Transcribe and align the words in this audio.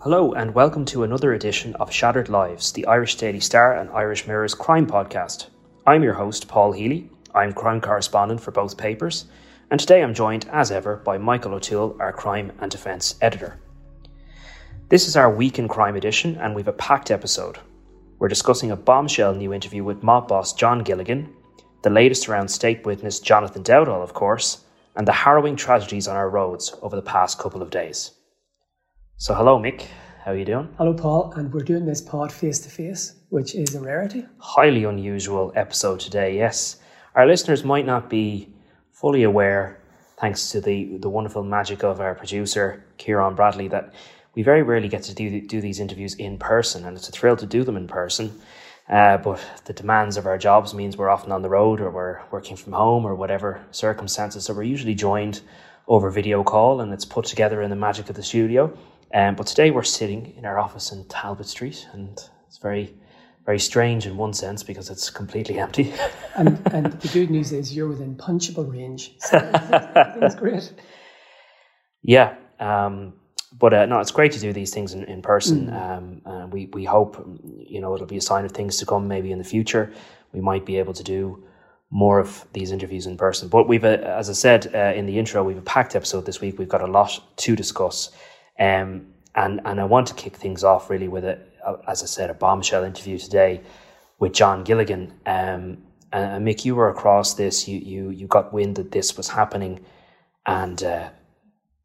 Hello, 0.00 0.34
and 0.34 0.54
welcome 0.54 0.84
to 0.84 1.04
another 1.04 1.32
edition 1.32 1.74
of 1.76 1.90
Shattered 1.90 2.28
Lives, 2.28 2.70
the 2.70 2.84
Irish 2.86 3.16
Daily 3.16 3.40
Star 3.40 3.78
and 3.78 3.90
Irish 3.90 4.26
Mirror's 4.26 4.54
crime 4.54 4.86
podcast. 4.86 5.46
I'm 5.86 6.02
your 6.02 6.12
host, 6.12 6.46
Paul 6.46 6.72
Healy. 6.72 7.08
I'm 7.34 7.54
crime 7.54 7.80
correspondent 7.80 8.42
for 8.42 8.50
both 8.50 8.76
papers, 8.76 9.24
and 9.70 9.80
today 9.80 10.02
I'm 10.02 10.12
joined, 10.12 10.48
as 10.52 10.70
ever, 10.70 10.96
by 10.96 11.16
Michael 11.16 11.54
O'Toole, 11.54 11.96
our 11.98 12.12
crime 12.12 12.52
and 12.60 12.70
defence 12.70 13.16
editor. 13.22 13.58
This 14.90 15.08
is 15.08 15.16
our 15.16 15.34
Week 15.34 15.58
in 15.58 15.66
Crime 15.66 15.96
edition, 15.96 16.36
and 16.36 16.54
we've 16.54 16.68
a 16.68 16.74
packed 16.74 17.10
episode. 17.10 17.58
We're 18.18 18.28
discussing 18.28 18.72
a 18.72 18.76
bombshell 18.76 19.34
new 19.34 19.54
interview 19.54 19.82
with 19.82 20.02
mob 20.02 20.28
boss 20.28 20.52
John 20.52 20.84
Gilligan, 20.84 21.34
the 21.82 21.90
latest 21.90 22.28
around 22.28 22.48
state 22.48 22.84
witness 22.84 23.18
Jonathan 23.18 23.64
Dowdall, 23.64 24.02
of 24.02 24.12
course, 24.12 24.62
and 24.94 25.08
the 25.08 25.12
harrowing 25.12 25.56
tragedies 25.56 26.06
on 26.06 26.16
our 26.16 26.28
roads 26.28 26.74
over 26.82 26.96
the 26.96 27.02
past 27.02 27.38
couple 27.38 27.62
of 27.62 27.70
days. 27.70 28.12
So, 29.18 29.32
hello, 29.32 29.58
Mick. 29.58 29.86
How 30.22 30.32
are 30.32 30.36
you 30.36 30.44
doing? 30.44 30.68
Hello, 30.76 30.92
Paul. 30.92 31.32
And 31.36 31.50
we're 31.50 31.64
doing 31.64 31.86
this 31.86 32.02
pod 32.02 32.30
face 32.30 32.58
to 32.58 32.68
face, 32.68 33.14
which 33.30 33.54
is 33.54 33.74
a 33.74 33.80
rarity. 33.80 34.26
Highly 34.36 34.84
unusual 34.84 35.54
episode 35.56 36.00
today, 36.00 36.36
yes. 36.36 36.76
Our 37.14 37.26
listeners 37.26 37.64
might 37.64 37.86
not 37.86 38.10
be 38.10 38.52
fully 38.92 39.22
aware, 39.22 39.80
thanks 40.20 40.50
to 40.50 40.60
the, 40.60 40.98
the 40.98 41.08
wonderful 41.08 41.42
magic 41.42 41.82
of 41.82 41.98
our 41.98 42.14
producer, 42.14 42.84
Ciaran 42.98 43.34
Bradley, 43.34 43.68
that 43.68 43.94
we 44.34 44.42
very 44.42 44.62
rarely 44.62 44.88
get 44.88 45.02
to 45.04 45.14
do, 45.14 45.40
do 45.40 45.62
these 45.62 45.80
interviews 45.80 46.14
in 46.16 46.36
person, 46.36 46.84
and 46.84 46.94
it's 46.94 47.08
a 47.08 47.12
thrill 47.12 47.36
to 47.36 47.46
do 47.46 47.64
them 47.64 47.78
in 47.78 47.86
person. 47.86 48.38
Uh, 48.86 49.16
but 49.16 49.42
the 49.64 49.72
demands 49.72 50.18
of 50.18 50.26
our 50.26 50.36
jobs 50.36 50.74
means 50.74 50.94
we're 50.94 51.08
often 51.08 51.32
on 51.32 51.40
the 51.40 51.48
road 51.48 51.80
or 51.80 51.90
we're 51.90 52.20
working 52.30 52.54
from 52.54 52.74
home 52.74 53.06
or 53.06 53.14
whatever 53.14 53.64
circumstances. 53.70 54.44
So 54.44 54.52
we're 54.52 54.64
usually 54.64 54.94
joined 54.94 55.40
over 55.88 56.10
video 56.10 56.44
call 56.44 56.82
and 56.82 56.92
it's 56.92 57.06
put 57.06 57.24
together 57.24 57.62
in 57.62 57.70
the 57.70 57.76
magic 57.76 58.10
of 58.10 58.16
the 58.16 58.22
studio. 58.22 58.76
Um, 59.16 59.34
but 59.34 59.46
today 59.46 59.70
we're 59.70 59.82
sitting 59.82 60.34
in 60.36 60.44
our 60.44 60.58
office 60.58 60.92
in 60.92 61.02
Talbot 61.08 61.46
Street 61.46 61.88
and 61.94 62.20
it's 62.46 62.58
very, 62.58 62.94
very 63.46 63.58
strange 63.58 64.04
in 64.04 64.18
one 64.18 64.34
sense 64.34 64.62
because 64.62 64.90
it's 64.90 65.08
completely 65.08 65.58
empty. 65.66 65.94
and, 66.36 66.60
and 66.70 66.92
the 66.92 67.08
good 67.08 67.30
news 67.30 67.50
is 67.50 67.74
you're 67.74 67.88
within 67.88 68.14
punchable 68.16 68.70
range. 68.70 69.14
So 69.20 69.38
that's 69.38 70.34
great. 70.34 70.72
Yeah. 72.02 72.36
Um, 72.60 73.14
but 73.58 73.74
uh, 73.74 73.86
no, 73.86 73.98
it's 73.98 74.12
great 74.12 74.30
to 74.32 74.38
do 74.38 74.52
these 74.52 74.72
things 74.72 74.92
in, 74.92 75.02
in 75.04 75.22
person. 75.22 75.70
Mm. 75.70 76.26
Um, 76.26 76.50
we 76.50 76.66
we 76.66 76.84
hope 76.84 77.16
you 77.42 77.80
know 77.80 77.96
it'll 77.96 78.06
be 78.06 78.18
a 78.18 78.20
sign 78.20 78.44
of 78.44 78.52
things 78.52 78.76
to 78.76 78.86
come. 78.86 79.08
Maybe 79.08 79.32
in 79.32 79.38
the 79.38 79.44
future, 79.44 79.92
we 80.32 80.40
might 80.40 80.64
be 80.64 80.78
able 80.78 80.94
to 80.94 81.02
do 81.02 81.42
more 81.90 82.20
of 82.20 82.46
these 82.52 82.70
interviews 82.70 83.06
in 83.06 83.16
person. 83.16 83.48
But 83.48 83.66
we've, 83.66 83.84
uh, 83.84 83.98
as 84.04 84.30
I 84.30 84.34
said 84.34 84.72
uh, 84.72 84.92
in 84.94 85.06
the 85.06 85.18
intro, 85.18 85.42
we've 85.42 85.58
a 85.58 85.62
packed 85.62 85.96
episode 85.96 86.26
this 86.26 86.40
week. 86.40 86.60
We've 86.60 86.68
got 86.68 86.82
a 86.82 86.86
lot 86.86 87.20
to 87.38 87.56
discuss, 87.56 88.10
um, 88.58 89.06
and 89.34 89.60
and 89.64 89.80
I 89.80 89.84
want 89.84 90.06
to 90.08 90.14
kick 90.14 90.36
things 90.36 90.64
off 90.64 90.90
really 90.90 91.08
with 91.08 91.24
a, 91.24 91.38
as 91.86 92.02
I 92.02 92.06
said, 92.06 92.30
a 92.30 92.34
bombshell 92.34 92.84
interview 92.84 93.18
today 93.18 93.62
with 94.18 94.32
John 94.32 94.64
Gilligan. 94.64 95.12
Um, 95.26 95.78
and, 96.12 96.46
Mick, 96.46 96.64
you 96.64 96.74
were 96.74 96.88
across 96.88 97.34
this. 97.34 97.68
You 97.68 97.78
you 97.78 98.10
you 98.10 98.26
got 98.26 98.52
wind 98.52 98.76
that 98.76 98.92
this 98.92 99.16
was 99.16 99.28
happening, 99.28 99.84
and 100.46 100.82
uh, 100.82 101.10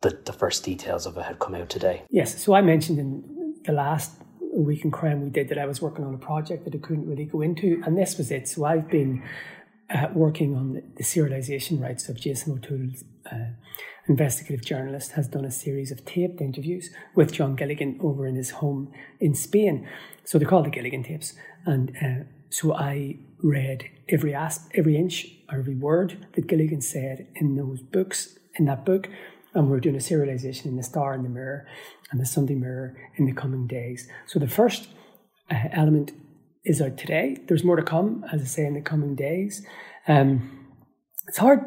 the, 0.02 0.18
the 0.26 0.34
first 0.34 0.64
details 0.64 1.06
of 1.06 1.18
it 1.18 1.24
had 1.24 1.40
come 1.40 1.56
out 1.56 1.70
today. 1.70 2.04
Yes. 2.10 2.44
So 2.44 2.54
I 2.54 2.62
mentioned 2.62 3.00
in 3.00 3.56
the 3.66 3.74
last 3.74 4.12
week 4.54 4.84
in 4.84 4.92
crime 4.92 5.22
we 5.22 5.30
did 5.30 5.50
that 5.50 5.58
I 5.58 5.66
was 5.66 5.82
working 5.82 6.04
on 6.04 6.14
a 6.14 6.18
project 6.18 6.66
that 6.66 6.76
I 6.76 6.78
couldn't 6.78 7.08
really 7.08 7.26
go 7.26 7.42
into, 7.42 7.82
and 7.86 7.98
this 7.98 8.18
was 8.18 8.32
it. 8.32 8.48
So 8.48 8.66
I've 8.66 8.90
been 8.90 9.24
uh, 9.94 10.08
working 10.14 10.56
on 10.56 10.81
the, 10.95 11.03
serialization 11.03 11.81
rights 11.81 12.09
of 12.09 12.20
Jason 12.20 12.53
O'Toole's 12.53 13.03
uh, 13.31 13.52
investigative 14.08 14.66
journalist 14.66 15.14
has 15.14 15.28
done 15.28 15.45
a 15.45 15.52
series 15.52 15.92
of 15.92 16.06
taped 16.06 16.42
interviews 16.42 16.89
with 17.16 17.31
John 17.34 17.56
Gilligan 17.56 18.00
over 18.02 18.25
in 18.25 18.36
his 18.36 18.52
home 18.52 18.92
in 19.19 19.35
Spain. 19.35 19.88
So 20.24 20.38
they're 20.38 20.47
called 20.47 20.66
the 20.66 20.72
Gilligan 20.72 21.03
tapes, 21.03 21.34
and 21.66 21.96
uh, 22.01 22.24
so 22.50 22.74
I 22.74 23.19
read 23.44 23.90
every 24.09 24.34
asp- 24.34 24.72
every 24.75 24.96
inch 24.96 25.28
or 25.51 25.59
every 25.59 25.75
word 25.75 26.25
that 26.34 26.47
Gilligan 26.47 26.81
said 26.81 27.28
in 27.35 27.56
those 27.56 27.81
books 27.81 28.38
in 28.56 28.66
that 28.66 28.85
book 28.85 29.09
and 29.53 29.69
we're 29.69 29.80
doing 29.80 29.96
a 29.96 30.00
serialization 30.00 30.66
in 30.66 30.78
the 30.78 30.84
Star 30.84 31.13
and 31.13 31.25
the 31.25 31.30
Mirror 31.30 31.68
and 32.12 32.19
the 32.19 32.25
Sunday 32.25 32.56
Mirror 32.56 32.96
in 33.16 33.25
the 33.25 33.34
coming 33.34 33.68
days. 33.68 34.07
So 34.28 34.40
the 34.40 34.47
first 34.47 34.88
uh, 35.50 35.56
element 35.72 36.12
is 36.64 36.82
out 36.82 36.98
today. 36.98 37.38
There's 37.48 37.64
more 37.64 37.76
to 37.76 37.84
come, 37.84 38.26
as 38.32 38.42
I 38.42 38.46
say, 38.46 38.66
in 38.66 38.74
the 38.74 38.82
coming 38.82 39.16
days. 39.16 39.66
Um, 40.08 40.68
it's 41.28 41.38
hard 41.38 41.62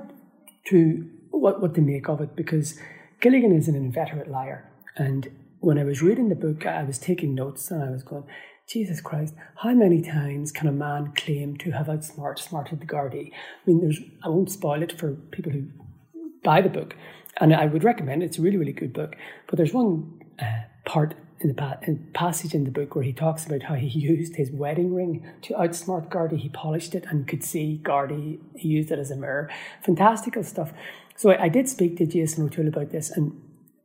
to 0.67 1.11
what 1.31 1.61
what 1.61 1.75
to 1.75 1.81
make 1.81 2.09
of 2.09 2.21
it 2.21 2.37
because 2.37 2.79
Gilligan 3.21 3.57
is 3.57 3.69
an 3.69 3.75
inveterate 3.75 4.31
liar, 4.31 4.71
and 4.97 5.29
when 5.61 5.79
I 5.79 5.85
was 5.85 6.03
reading 6.03 6.29
the 6.29 6.35
book, 6.35 6.67
I 6.67 6.85
was 6.85 6.99
taking 6.99 7.35
notes 7.35 7.71
and 7.71 7.83
I 7.83 7.91
was 7.91 8.03
going. 8.03 8.25
Jesus 8.67 9.03
Christ, 9.03 9.35
how 9.57 9.75
many 9.75 10.01
times 10.01 10.51
can 10.51 10.67
a 10.67 10.73
man 10.73 11.13
claim 11.15 11.59
to 11.59 11.73
have 11.73 11.91
outsmarted 11.91 12.43
smarted 12.43 12.81
the 12.81 12.87
Gardaí? 12.87 13.31
I 13.31 13.37
mean, 13.67 13.83
there's 13.83 14.01
I 14.25 14.31
won't 14.31 14.51
spoil 14.51 14.83
it 14.83 14.99
for 14.99 15.13
people 15.33 15.53
who 15.53 15.69
buy 16.43 16.63
the 16.63 16.71
book, 16.71 16.97
and 17.41 17.55
I 17.55 17.67
would 17.67 17.85
recommend 17.85 18.23
it. 18.23 18.27
It's 18.27 18.39
a 18.39 18.43
really, 18.43 18.57
really 18.57 18.73
good 18.73 18.95
book. 18.95 19.17
But 19.47 19.59
there's 19.59 19.75
one 19.75 20.19
uh, 20.41 20.63
part 20.87 21.15
in 21.45 21.49
the 21.49 21.55
pa- 21.55 21.79
in 21.83 22.09
passage 22.15 22.55
in 22.55 22.65
the 22.65 22.71
book 22.71 22.95
where 22.95 23.05
he 23.05 23.13
talks 23.13 23.47
about 23.47 23.63
how 23.63 23.75
he 23.75 23.87
used 24.11 24.37
his 24.37 24.51
wedding 24.51 24.95
ring 24.95 25.25
to 25.43 25.55
outsmart 25.55 26.09
Gardaí. 26.09 26.39
He 26.39 26.49
polished 26.49 26.95
it 26.95 27.05
and 27.09 27.29
could 27.29 27.45
see 27.45 27.81
Gardaí. 27.85 28.41
He 28.57 28.69
used 28.69 28.91
it 28.91 28.99
as 28.99 29.11
a 29.11 29.17
mirror. 29.17 29.51
Fantastical 29.85 30.43
stuff. 30.43 30.73
So 31.17 31.31
I, 31.31 31.45
I 31.45 31.49
did 31.49 31.69
speak 31.69 31.97
to 31.99 32.07
Jason 32.07 32.45
O'Toole 32.45 32.69
about 32.69 32.91
this, 32.91 33.11
and 33.11 33.41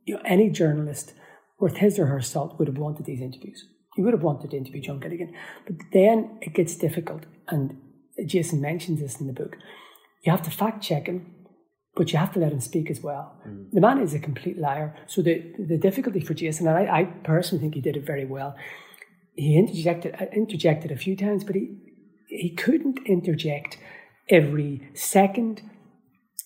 you 0.06 0.14
know, 0.14 0.22
any 0.24 0.50
journalist 0.50 1.12
worth 1.60 1.76
his 1.76 1.98
or 1.98 2.06
her 2.06 2.22
salt 2.22 2.58
would 2.58 2.66
have 2.66 2.78
wanted 2.78 3.04
these 3.04 3.20
interviews. 3.20 3.66
He 3.94 4.02
would 4.02 4.14
have 4.14 4.22
wanted 4.22 4.50
to 4.50 4.56
interview 4.56 4.80
John 4.80 4.98
Gilligan. 4.98 5.34
But 5.66 5.76
then 5.92 6.38
it 6.40 6.54
gets 6.54 6.74
difficult, 6.74 7.26
and 7.48 7.76
Jason 8.24 8.60
mentions 8.60 9.00
this 9.00 9.20
in 9.20 9.26
the 9.26 9.32
book. 9.32 9.56
You 10.24 10.32
have 10.32 10.42
to 10.42 10.50
fact 10.50 10.82
check 10.82 11.06
him 11.06 11.34
but 11.96 12.12
you 12.12 12.18
have 12.18 12.32
to 12.32 12.38
let 12.38 12.52
him 12.52 12.60
speak 12.60 12.90
as 12.90 13.00
well. 13.00 13.36
Mm. 13.46 13.70
The 13.72 13.80
man 13.80 13.98
is 14.00 14.14
a 14.14 14.18
complete 14.18 14.58
liar. 14.58 14.96
So 15.06 15.22
the, 15.22 15.42
the 15.58 15.76
difficulty 15.76 16.20
for 16.20 16.34
Jason, 16.34 16.66
and 16.66 16.76
I, 16.76 17.00
I 17.00 17.04
personally 17.04 17.60
think 17.60 17.74
he 17.74 17.80
did 17.80 17.96
it 17.96 18.06
very 18.06 18.24
well, 18.24 18.54
he 19.34 19.56
interjected, 19.56 20.14
uh, 20.20 20.26
interjected 20.32 20.90
a 20.90 20.96
few 20.96 21.16
times, 21.16 21.44
but 21.44 21.56
he, 21.56 21.76
he 22.26 22.50
couldn't 22.54 23.00
interject 23.06 23.78
every 24.28 24.88
second 24.94 25.62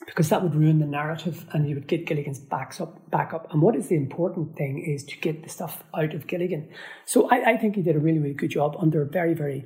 because 0.06 0.28
that 0.28 0.42
would 0.42 0.54
ruin 0.54 0.80
the 0.80 0.86
narrative 0.86 1.46
and 1.52 1.68
you 1.68 1.74
would 1.74 1.86
get 1.86 2.06
Gilligan's 2.06 2.38
backs 2.38 2.80
up, 2.80 3.10
back 3.10 3.32
up. 3.32 3.50
And 3.52 3.62
what 3.62 3.74
is 3.74 3.88
the 3.88 3.96
important 3.96 4.56
thing 4.56 4.84
is 4.84 5.04
to 5.04 5.16
get 5.18 5.42
the 5.42 5.48
stuff 5.48 5.82
out 5.96 6.14
of 6.14 6.26
Gilligan. 6.26 6.68
So 7.06 7.28
I, 7.30 7.52
I 7.52 7.56
think 7.56 7.76
he 7.76 7.82
did 7.82 7.96
a 7.96 8.00
really, 8.00 8.18
really 8.18 8.34
good 8.34 8.50
job 8.50 8.76
under 8.78 9.04
very, 9.04 9.34
very 9.34 9.64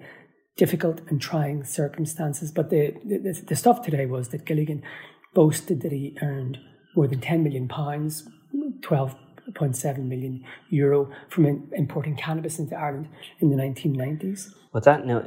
difficult 0.57 1.01
and 1.09 1.21
trying 1.21 1.65
circumstances. 1.65 2.53
But 2.53 2.71
the, 2.71 2.95
the, 3.05 3.43
the 3.47 3.57
stuff 3.57 3.83
today 3.83 4.07
was 4.07 4.29
that 4.29 4.45
Gilligan 4.45 4.83
boasted 5.35 5.83
that 5.83 5.93
he 5.93 6.17
earned 6.23 6.59
more 6.95 7.07
than 7.07 7.21
10 7.21 7.43
million 7.43 7.69
pounds, 7.69 8.29
12.7 8.81 9.99
million 9.99 10.45
euro 10.71 11.11
from 11.29 11.47
in, 11.47 11.69
importing 11.73 12.17
cannabis 12.17 12.59
into 12.59 12.77
Ireland 12.77 13.09
in 13.41 13.51
the 13.51 13.57
1990s. 13.57 14.53
But 14.73 14.85
that 14.85 15.07
now, 15.07 15.25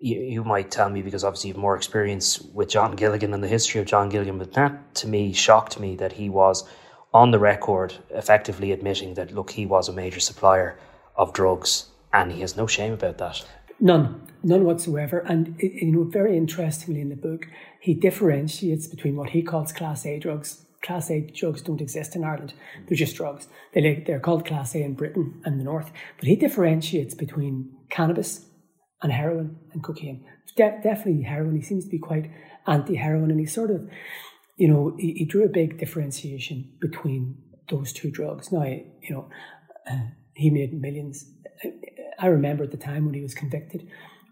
you, 0.00 0.20
you 0.20 0.44
might 0.44 0.70
tell 0.70 0.90
me 0.90 1.02
because 1.02 1.24
obviously 1.24 1.48
you 1.48 1.54
have 1.54 1.60
more 1.60 1.76
experience 1.76 2.40
with 2.40 2.68
John 2.68 2.96
Gilligan 2.96 3.34
and 3.34 3.42
the 3.42 3.48
history 3.48 3.80
of 3.80 3.86
John 3.86 4.08
Gilligan, 4.08 4.38
but 4.38 4.52
that 4.54 4.94
to 4.96 5.08
me 5.08 5.32
shocked 5.32 5.78
me 5.78 5.96
that 5.96 6.12
he 6.12 6.28
was 6.28 6.64
on 7.12 7.30
the 7.30 7.38
record 7.38 7.94
effectively 8.10 8.72
admitting 8.72 9.14
that 9.14 9.34
look, 9.34 9.50
he 9.50 9.66
was 9.66 9.88
a 9.88 9.92
major 9.92 10.20
supplier 10.20 10.78
of 11.16 11.32
drugs 11.32 11.86
and 12.12 12.32
he 12.32 12.40
has 12.40 12.56
no 12.56 12.66
shame 12.66 12.92
about 12.92 13.18
that. 13.18 13.44
None, 13.80 14.20
none 14.42 14.64
whatsoever. 14.64 15.18
And 15.20 15.56
you 15.60 15.92
know, 15.92 16.04
very 16.04 16.36
interestingly 16.36 17.00
in 17.00 17.08
the 17.08 17.16
book, 17.16 17.46
he 17.80 17.94
differentiates 17.94 18.86
between 18.86 19.16
what 19.16 19.30
he 19.30 19.42
calls 19.42 19.72
Class 19.72 20.04
A 20.06 20.18
drugs. 20.18 20.64
Class 20.82 21.10
A 21.10 21.20
drugs 21.20 21.62
don't 21.62 21.80
exist 21.80 22.16
in 22.16 22.24
Ireland; 22.24 22.54
they're 22.86 22.96
just 22.96 23.16
drugs. 23.16 23.48
They 23.74 24.02
they're 24.06 24.20
called 24.20 24.46
Class 24.46 24.74
A 24.74 24.82
in 24.82 24.94
Britain 24.94 25.40
and 25.44 25.60
the 25.60 25.64
North. 25.64 25.90
But 26.18 26.28
he 26.28 26.36
differentiates 26.36 27.14
between 27.14 27.72
cannabis 27.90 28.46
and 29.02 29.12
heroin 29.12 29.56
and 29.72 29.82
cocaine. 29.82 30.24
De- 30.56 30.80
definitely 30.82 31.22
heroin. 31.22 31.56
He 31.56 31.62
seems 31.62 31.84
to 31.84 31.90
be 31.90 31.98
quite 31.98 32.30
anti-heroin, 32.66 33.30
and 33.30 33.40
he 33.40 33.46
sort 33.46 33.70
of, 33.70 33.88
you 34.56 34.68
know, 34.68 34.94
he, 34.98 35.12
he 35.14 35.24
drew 35.24 35.44
a 35.44 35.48
big 35.48 35.78
differentiation 35.78 36.72
between 36.80 37.36
those 37.70 37.92
two 37.92 38.10
drugs. 38.10 38.50
Now, 38.50 38.64
you 38.64 39.10
know, 39.10 39.28
uh, 39.90 40.08
he 40.34 40.50
made 40.50 40.80
millions 40.80 41.30
I 42.18 42.26
remember 42.26 42.64
at 42.64 42.70
the 42.70 42.76
time 42.76 43.04
when 43.04 43.14
he 43.14 43.20
was 43.20 43.34
convicted, 43.34 43.88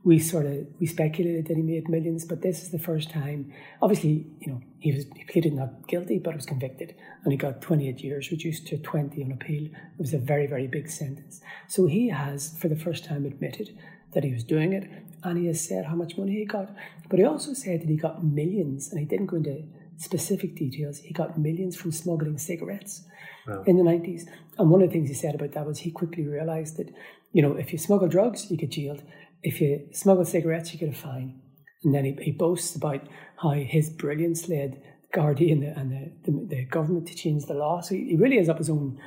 we 0.06 0.20
sort 0.20 0.46
of 0.46 0.66
we 0.78 0.86
speculated 0.86 1.48
that 1.48 1.56
he 1.56 1.62
made 1.64 1.88
millions, 1.88 2.24
but 2.24 2.40
this 2.40 2.62
is 2.62 2.70
the 2.70 2.78
first 2.78 3.10
time. 3.10 3.52
Obviously, 3.82 4.24
you 4.40 4.52
know, 4.52 4.60
he 4.78 4.92
was 4.92 5.04
he 5.16 5.24
pleaded 5.24 5.52
not 5.52 5.88
guilty, 5.88 6.18
but 6.18 6.36
was 6.36 6.46
convicted, 6.46 6.94
and 7.24 7.32
he 7.32 7.36
got 7.36 7.60
28 7.60 7.98
years, 8.04 8.30
reduced 8.30 8.68
to 8.68 8.78
20 8.78 9.24
on 9.24 9.32
appeal. 9.32 9.64
It 9.64 9.98
was 9.98 10.14
a 10.14 10.18
very 10.18 10.46
very 10.46 10.68
big 10.68 10.88
sentence. 10.88 11.40
So 11.66 11.86
he 11.86 12.08
has, 12.10 12.56
for 12.56 12.68
the 12.68 12.76
first 12.76 13.04
time, 13.04 13.26
admitted 13.26 13.76
that 14.12 14.22
he 14.22 14.32
was 14.32 14.44
doing 14.44 14.72
it, 14.72 14.88
and 15.24 15.36
he 15.38 15.46
has 15.46 15.66
said 15.66 15.86
how 15.86 15.96
much 15.96 16.16
money 16.16 16.36
he 16.36 16.44
got. 16.44 16.70
But 17.08 17.18
he 17.18 17.24
also 17.24 17.52
said 17.52 17.82
that 17.82 17.88
he 17.88 17.96
got 17.96 18.24
millions, 18.24 18.90
and 18.90 19.00
he 19.00 19.06
didn't 19.06 19.26
go 19.26 19.36
into 19.36 19.64
specific 19.98 20.56
details. 20.56 20.98
He 20.98 21.12
got 21.12 21.38
millions 21.38 21.76
from 21.76 21.92
smuggling 21.92 22.38
cigarettes 22.38 23.04
wow. 23.46 23.62
in 23.66 23.76
the 23.76 23.82
90s. 23.82 24.22
And 24.58 24.70
one 24.70 24.82
of 24.82 24.88
the 24.88 24.92
things 24.92 25.08
he 25.08 25.14
said 25.14 25.34
about 25.34 25.52
that 25.52 25.66
was 25.66 25.78
he 25.78 25.90
quickly 25.90 26.26
realized 26.26 26.76
that, 26.76 26.90
you 27.32 27.42
know, 27.42 27.54
if 27.54 27.72
you 27.72 27.78
smuggle 27.78 28.08
drugs, 28.08 28.50
you 28.50 28.56
get 28.56 28.70
jailed. 28.70 29.02
If 29.42 29.60
you 29.60 29.88
smuggle 29.92 30.24
cigarettes, 30.24 30.72
you 30.72 30.78
get 30.78 30.90
a 30.90 30.96
fine. 30.96 31.40
And 31.84 31.94
then 31.94 32.04
he, 32.04 32.18
he 32.20 32.32
boasts 32.32 32.74
about 32.74 33.06
how 33.40 33.50
his 33.50 33.90
brilliance 33.90 34.48
led 34.48 34.82
Gardaí 35.14 35.52
and, 35.52 35.62
the, 35.62 35.78
and 35.78 35.90
the, 35.90 36.12
the, 36.24 36.46
the, 36.56 36.64
government 36.64 37.06
to 37.08 37.14
change 37.14 37.44
the 37.46 37.54
law. 37.54 37.80
So 37.80 37.94
he 37.94 38.16
really 38.16 38.38
is 38.38 38.48
up 38.48 38.58
his 38.58 38.70
own 38.70 38.98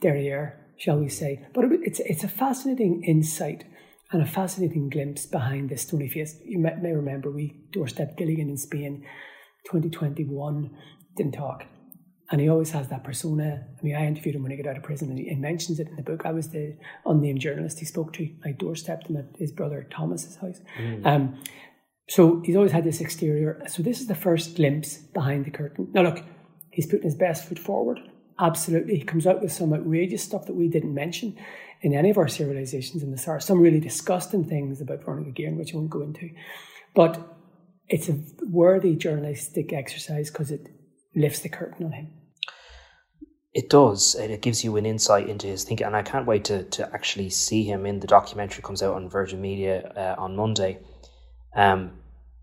derriere, 0.00 0.58
shall 0.76 0.98
we 0.98 1.08
say. 1.08 1.46
But 1.54 1.66
it, 1.66 1.80
it's, 1.82 2.00
it's 2.00 2.24
a 2.24 2.28
fascinating 2.28 3.04
insight 3.04 3.64
and 4.12 4.22
a 4.22 4.26
fascinating 4.26 4.88
glimpse 4.88 5.26
behind 5.26 5.70
this 5.70 5.82
stony 5.82 6.08
face. 6.08 6.38
You 6.44 6.58
may, 6.58 6.74
may 6.80 6.92
remember 6.92 7.30
we 7.30 7.60
doorstepped 7.72 8.16
Gilligan 8.16 8.50
in 8.50 8.56
Spain 8.56 9.06
2021, 9.66 10.70
didn't 11.16 11.32
talk. 11.32 11.64
And 12.30 12.40
he 12.40 12.48
always 12.48 12.70
has 12.70 12.88
that 12.88 13.04
persona. 13.04 13.66
I 13.78 13.82
mean, 13.84 13.94
I 13.94 14.04
interviewed 14.04 14.34
him 14.34 14.42
when 14.42 14.50
he 14.50 14.60
got 14.60 14.68
out 14.68 14.76
of 14.76 14.82
prison 14.82 15.10
and 15.10 15.18
he, 15.18 15.32
mentions 15.36 15.78
it 15.78 15.88
in 15.88 15.94
the 15.94 16.02
book. 16.02 16.22
I 16.24 16.32
was 16.32 16.48
the 16.48 16.76
unnamed 17.04 17.40
journalist 17.40 17.78
he 17.78 17.84
spoke 17.84 18.12
to. 18.14 18.28
I 18.44 18.48
doorstepped 18.48 19.08
him 19.08 19.16
at 19.16 19.26
his 19.38 19.52
brother 19.52 19.86
Thomas's 19.90 20.36
house. 20.36 20.60
Mm. 20.76 21.06
Um, 21.06 21.42
so 22.08 22.42
he's 22.44 22.56
always 22.56 22.72
had 22.72 22.84
this 22.84 23.00
exterior. 23.00 23.62
So 23.68 23.82
this 23.82 24.00
is 24.00 24.08
the 24.08 24.14
first 24.14 24.56
glimpse 24.56 24.96
behind 24.96 25.44
the 25.44 25.50
curtain. 25.50 25.88
Now, 25.92 26.02
look, 26.02 26.24
he's 26.70 26.86
putting 26.86 27.04
his 27.04 27.14
best 27.14 27.48
foot 27.48 27.58
forward. 27.58 28.00
Absolutely. 28.38 28.96
He 28.96 29.04
comes 29.04 29.26
out 29.26 29.40
with 29.40 29.52
some 29.52 29.72
outrageous 29.72 30.22
stuff 30.22 30.46
that 30.46 30.54
we 30.54 30.68
didn't 30.68 30.94
mention 30.94 31.36
in 31.82 31.94
any 31.94 32.10
of 32.10 32.18
our 32.18 32.26
serializations 32.26 33.02
in 33.02 33.10
the 33.10 33.18
Star. 33.18 33.40
Some 33.40 33.60
really 33.60 33.80
disgusting 33.80 34.44
things 34.44 34.80
about 34.80 35.04
Veronica 35.04 35.30
Guerin, 35.30 35.56
which 35.56 35.74
I 35.74 35.78
won't 35.78 35.90
go 35.90 36.02
into. 36.02 36.30
But 36.94 37.35
it's 37.88 38.08
a 38.08 38.18
worthy 38.46 38.96
journalistic 38.96 39.72
exercise 39.72 40.30
because 40.30 40.50
it 40.50 40.68
lifts 41.14 41.40
the 41.40 41.48
curtain 41.48 41.86
on 41.86 41.92
him. 41.92 42.10
It 43.54 43.70
does, 43.70 44.14
and 44.14 44.30
it 44.30 44.42
gives 44.42 44.64
you 44.64 44.76
an 44.76 44.84
insight 44.84 45.28
into 45.28 45.46
his 45.46 45.64
thinking. 45.64 45.86
And 45.86 45.96
I 45.96 46.02
can't 46.02 46.26
wait 46.26 46.44
to, 46.44 46.64
to 46.64 46.92
actually 46.92 47.30
see 47.30 47.64
him 47.64 47.86
in 47.86 48.00
the 48.00 48.06
documentary 48.06 48.62
comes 48.62 48.82
out 48.82 48.94
on 48.94 49.08
Virgin 49.08 49.40
Media 49.40 49.92
uh, 49.96 50.20
on 50.20 50.36
Monday. 50.36 50.78
Um, 51.54 51.92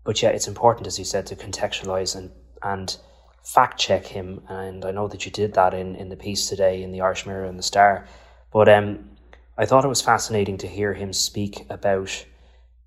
but 0.02 0.20
yeah, 0.20 0.30
it's 0.30 0.48
important, 0.48 0.88
as 0.88 0.98
you 0.98 1.04
said, 1.04 1.26
to 1.26 1.36
contextualize 1.36 2.16
and 2.16 2.30
and 2.62 2.96
fact 3.44 3.78
check 3.78 4.06
him. 4.06 4.40
And 4.48 4.84
I 4.84 4.90
know 4.90 5.06
that 5.06 5.24
you 5.24 5.30
did 5.30 5.54
that 5.54 5.72
in, 5.72 5.94
in 5.96 6.08
the 6.08 6.16
piece 6.16 6.48
today 6.48 6.82
in 6.82 6.90
the 6.90 7.02
Irish 7.02 7.26
Mirror 7.26 7.44
and 7.44 7.58
the 7.58 7.62
Star. 7.62 8.06
But 8.52 8.68
um, 8.68 9.10
I 9.56 9.66
thought 9.66 9.84
it 9.84 9.88
was 9.88 10.02
fascinating 10.02 10.58
to 10.58 10.66
hear 10.66 10.94
him 10.94 11.12
speak 11.12 11.66
about 11.70 12.24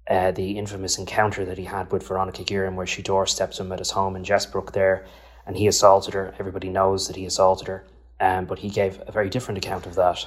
uh, 0.09 0.31
the 0.31 0.57
infamous 0.57 0.97
encounter 0.97 1.43
that 1.45 1.57
he 1.57 1.65
had 1.65 1.91
with 1.91 2.07
Veronica 2.07 2.43
Guerin, 2.43 2.75
where 2.75 2.87
she 2.87 3.03
doorstepped 3.03 3.59
him 3.59 3.71
at 3.71 3.79
his 3.79 3.91
home 3.91 4.15
in 4.15 4.23
Jessbrook 4.23 4.71
there, 4.71 5.05
and 5.45 5.57
he 5.57 5.67
assaulted 5.67 6.13
her. 6.13 6.33
Everybody 6.39 6.69
knows 6.69 7.07
that 7.07 7.15
he 7.15 7.25
assaulted 7.25 7.67
her, 7.67 7.85
um, 8.19 8.45
but 8.45 8.59
he 8.59 8.69
gave 8.69 9.01
a 9.05 9.11
very 9.11 9.29
different 9.29 9.57
account 9.57 9.85
of 9.85 9.95
that. 9.95 10.25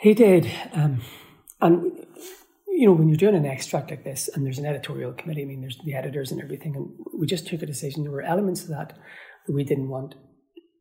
He 0.00 0.12
did, 0.12 0.50
um, 0.74 1.00
and 1.60 2.06
you 2.68 2.86
know 2.86 2.92
when 2.92 3.08
you're 3.08 3.16
doing 3.16 3.34
an 3.34 3.46
extract 3.46 3.90
like 3.90 4.04
this, 4.04 4.28
and 4.28 4.44
there's 4.44 4.58
an 4.58 4.66
editorial 4.66 5.12
committee. 5.14 5.42
I 5.42 5.46
mean, 5.46 5.62
there's 5.62 5.78
the 5.84 5.94
editors 5.94 6.30
and 6.30 6.42
everything, 6.42 6.76
and 6.76 6.90
we 7.18 7.26
just 7.26 7.46
took 7.46 7.62
a 7.62 7.66
decision. 7.66 8.02
There 8.02 8.12
were 8.12 8.22
elements 8.22 8.62
of 8.62 8.68
that 8.68 8.98
that 9.46 9.52
we 9.54 9.64
didn't 9.64 9.88
want. 9.88 10.14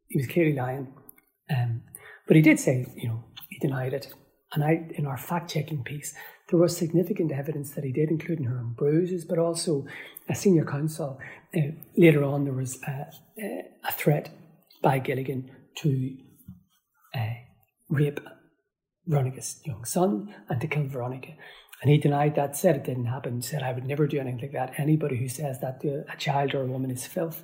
He 0.09 0.19
was 0.19 0.27
clearly 0.27 0.53
lying, 0.53 0.93
um, 1.49 1.83
but 2.27 2.35
he 2.35 2.41
did 2.41 2.59
say, 2.59 2.85
you 2.97 3.07
know, 3.07 3.23
he 3.49 3.59
denied 3.59 3.93
it. 3.93 4.13
And 4.55 4.63
I, 4.63 4.87
in 4.95 5.05
our 5.05 5.17
fact 5.17 5.51
checking 5.51 5.83
piece, 5.83 6.15
there 6.49 6.59
was 6.59 6.75
significant 6.75 7.31
evidence 7.31 7.71
that 7.71 7.83
he 7.83 7.91
did, 7.91 8.09
including 8.09 8.45
her 8.45 8.57
own 8.57 8.73
bruises, 8.73 9.25
but 9.25 9.37
also 9.37 9.85
a 10.29 10.35
senior 10.35 10.63
counsel. 10.63 11.19
Uh, 11.55 11.73
later 11.97 12.23
on, 12.23 12.45
there 12.45 12.53
was 12.53 12.81
a, 12.83 13.07
a, 13.85 13.91
threat 13.91 14.29
by 14.81 14.99
Gilligan 14.99 15.51
to 15.79 16.17
uh, 17.13 17.33
rape 17.89 18.21
Veronica's 19.05 19.59
young 19.65 19.83
son 19.83 20.33
and 20.49 20.61
to 20.61 20.67
kill 20.67 20.87
Veronica. 20.87 21.33
And 21.81 21.91
he 21.91 21.97
denied 21.97 22.35
that, 22.35 22.55
said 22.55 22.77
it 22.77 22.85
didn't 22.85 23.05
happen, 23.05 23.41
said, 23.41 23.61
I 23.61 23.73
would 23.73 23.85
never 23.85 24.07
do 24.07 24.19
anything 24.19 24.39
like 24.41 24.53
that. 24.53 24.79
Anybody 24.79 25.17
who 25.17 25.27
says 25.27 25.59
that 25.59 25.81
to 25.81 26.05
a 26.11 26.15
child 26.17 26.55
or 26.55 26.63
a 26.63 26.67
woman 26.67 26.91
is 26.91 27.05
filth. 27.05 27.43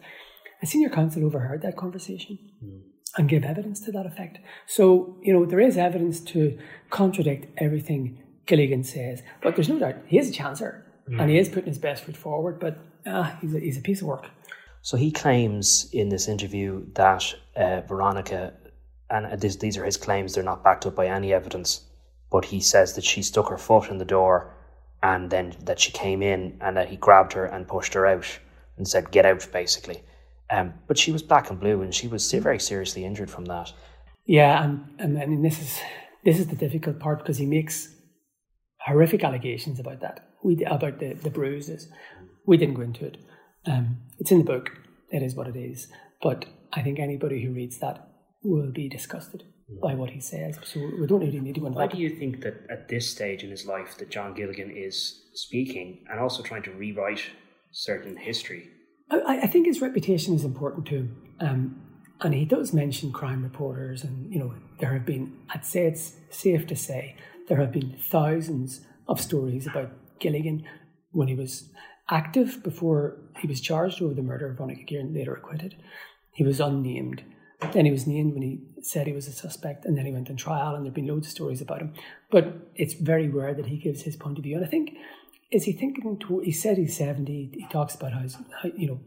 A 0.63 0.66
senior 0.66 0.90
counsel 0.90 1.25
overheard 1.25 1.62
that 1.63 1.75
conversation. 1.75 2.40
Mm 2.63 2.81
and 3.18 3.28
give 3.28 3.44
evidence 3.44 3.80
to 3.81 3.92
that 3.92 4.06
effect. 4.06 4.40
So, 4.68 5.18
you 5.22 5.34
know, 5.34 5.46
there 5.46 5.60
is 5.60 5.78
evidence 5.78 6.19
to 6.22 6.58
contradict 6.90 7.48
everything 7.58 8.22
Gilligan 8.46 8.84
says. 8.84 9.22
But 9.42 9.56
there's 9.56 9.69
no 9.69 9.80
doubt 9.80 9.96
he 10.08 10.18
is 10.18 10.30
a 10.30 10.34
chancer 10.34 10.84
mm. 11.10 11.19
and 11.19 11.30
he 11.30 11.38
is 11.38 11.50
putting 11.50 11.68
his 11.68 11.78
best 11.78 12.04
foot 12.04 12.18
forward, 12.18 12.60
but 12.60 12.78
uh, 13.06 13.36
he's, 13.42 13.56
a, 13.56 13.60
he's 13.60 13.78
a 13.78 13.81
piece 13.81 14.02
of 14.02 14.08
work. 14.08 14.28
So 14.81 14.98
he 14.98 15.12
claims 15.12 15.90
in 15.94 16.10
this 16.10 16.28
interview 16.28 16.86
that 16.94 17.34
uh, 17.56 17.81
Veronica, 17.81 18.54
and 19.10 19.40
this, 19.40 19.58
these 19.58 19.78
are 19.78 19.86
his 19.86 19.98
claims, 19.98 20.34
they're 20.34 20.44
not 20.44 20.63
backed 20.63 20.86
up 20.86 20.96
by 20.96 21.08
any 21.08 21.34
evidence, 21.34 21.86
but 22.31 22.46
he 22.46 22.60
says 22.60 22.94
that 22.96 23.04
she 23.04 23.22
stuck 23.22 23.50
her 23.50 23.58
foot 23.58 23.90
in 23.90 24.00
the 24.00 24.06
door 24.06 24.56
and 25.04 25.30
then 25.30 25.56
that 25.63 25.80
she 25.80 25.92
came 25.92 26.22
in 26.22 26.58
and 26.62 26.78
that 26.78 26.90
he 26.90 26.96
grabbed 26.96 27.34
her 27.34 27.46
and 27.46 27.68
pushed 27.68 27.94
her 27.94 28.06
out 28.06 28.40
and 28.78 28.88
said, 28.88 29.12
Get 29.12 29.25
out, 29.25 29.48
basically. 29.52 30.04
Um, 30.51 30.74
but 30.88 30.98
she 30.98 31.12
was 31.12 31.24
black 31.24 31.50
and 31.50 31.59
blue 31.59 31.81
and 31.81 31.95
she 31.95 32.07
was 32.07 32.31
very 32.31 32.59
seriously 32.59 33.06
injured 33.06 33.30
from 33.30 33.45
that. 33.45 33.71
Yeah, 34.25 34.63
and, 34.63 34.86
and 35.00 35.18
I 35.18 35.25
mean, 35.25 35.42
this 35.42 35.59
is, 35.59 35.80
this 36.24 36.39
is 36.39 36.48
the 36.48 36.56
difficult 36.56 37.00
part 37.00 37.19
because 37.19 37.38
he 37.38 37.45
makes 37.45 37.95
horrific 38.86 39.24
allegations 39.24 39.80
about 39.80 40.01
that. 40.01 40.27
We 40.44 40.63
about 40.65 41.00
the, 41.00 41.13
the 41.13 41.30
bruises. 41.30 41.88
We 42.45 42.57
didn't 42.57 42.75
go 42.75 42.81
into 42.81 43.06
it. 43.06 43.18
Um, 43.65 43.98
it's 44.19 44.31
in 44.31 44.39
the 44.39 44.44
book. 44.44 44.71
It 45.09 45.24
is 45.24 45.36
what 45.36 45.48
it 45.48 45.56
is. 45.56 45.88
But 46.21 46.45
I 46.74 46.81
think 46.81 47.00
anybody 47.00 47.44
who 47.44 47.53
reads 47.53 47.77
that 47.80 48.07
will 48.44 48.71
be 48.71 48.89
disgusted 48.89 49.44
mm. 49.71 49.80
by 49.81 49.95
what 49.95 50.09
he 50.09 50.19
says. 50.19 50.57
So 50.63 50.80
we 50.80 51.07
don't 51.07 51.19
really 51.19 51.39
need 51.39 51.56
to 51.56 51.62
go 51.62 51.68
into 51.68 51.77
Why 51.77 51.88
do 51.88 51.98
you 51.98 52.09
think 52.09 52.42
that 52.42 52.65
at 52.69 52.88
this 52.88 53.09
stage 53.09 53.44
in 53.44 53.51
his 53.51 53.65
life 53.65 53.98
that 53.98 54.09
John 54.09 54.33
Gilligan 54.33 54.71
is 54.71 55.21
speaking 55.33 56.06
and 56.09 56.19
also 56.19 56.42
trying 56.44 56.63
to 56.63 56.71
rewrite 56.71 57.21
certain 57.71 58.18
history? 58.18 58.69
I, 59.12 59.42
I 59.44 59.48
think 59.48 59.66
his 59.66 59.81
reputation 59.81 60.34
is 60.34 60.44
important 60.44 60.88
to 60.88 60.96
him. 60.96 61.18
Um, 61.40 61.81
and 62.22 62.34
he 62.34 62.46
does 62.46 62.72
mention 62.72 63.12
crime 63.12 63.44
reporters, 63.44 64.04
and 64.04 64.31
you 64.31 64.40
know 64.40 64.54
there 64.80 64.94
have 64.94 65.06
been. 65.06 65.38
I'd 65.50 65.66
say 65.66 65.86
it's 65.86 66.13
safe 66.30 66.68
to 66.68 66.75
say 66.75 67.16
there 67.48 67.58
have 67.58 67.72
been 67.72 67.98
thousands 68.00 68.81
of 69.08 69.19
stories 69.19 69.68
about 69.68 69.92
Gilligan 70.19 70.63
when 71.12 71.28
he 71.28 71.36
was 71.36 71.69
active 72.10 72.62
before 72.63 73.18
he 73.40 73.48
was 73.48 73.60
charged 73.60 74.02
over 74.02 74.13
the 74.13 74.22
murder 74.22 74.50
of 74.50 74.58
Veronica 74.58 74.84
Guerin, 74.84 75.13
later 75.13 75.34
acquitted. 75.34 75.75
He 76.34 76.44
was 76.44 76.60
unnamed. 76.60 77.24
Then 77.74 77.86
he 77.86 77.91
was 77.91 78.08
named 78.08 78.34
when 78.34 78.41
he 78.41 78.62
said 78.82 79.06
he 79.06 79.13
was 79.13 79.27
a 79.27 79.32
suspect, 79.32 79.86
and 79.86 79.98
then 79.98 80.06
he 80.06 80.12
went 80.12 80.30
on 80.30 80.36
trial, 80.36 80.75
and 80.75 80.84
there 80.84 80.89
have 80.89 80.96
been 80.96 81.08
loads 81.08 81.27
of 81.27 81.32
stories 81.32 81.62
about 81.62 81.82
him. 81.82 81.94
But 82.32 82.72
it's 82.75 82.94
very 82.94 83.27
rare 83.27 83.53
that 83.53 83.68
he 83.68 83.77
gives 83.77 84.01
his 84.01 84.15
point 84.15 84.38
of 84.38 84.44
view. 84.44 84.58
And 84.58 84.65
I 84.65 84.68
think, 84.68 84.96
is 85.51 85.65
he 85.65 85.74
thinking, 85.74 86.17
to, 86.20 86.39
he 86.39 86.51
said 86.51 86.77
he's 86.77 86.98
70, 86.98 87.51
he 87.53 87.67
talks 87.70 87.96
about 87.96 88.13
how, 88.13 88.22
how, 88.62 88.70
you 88.77 88.88
know, 88.88 89.00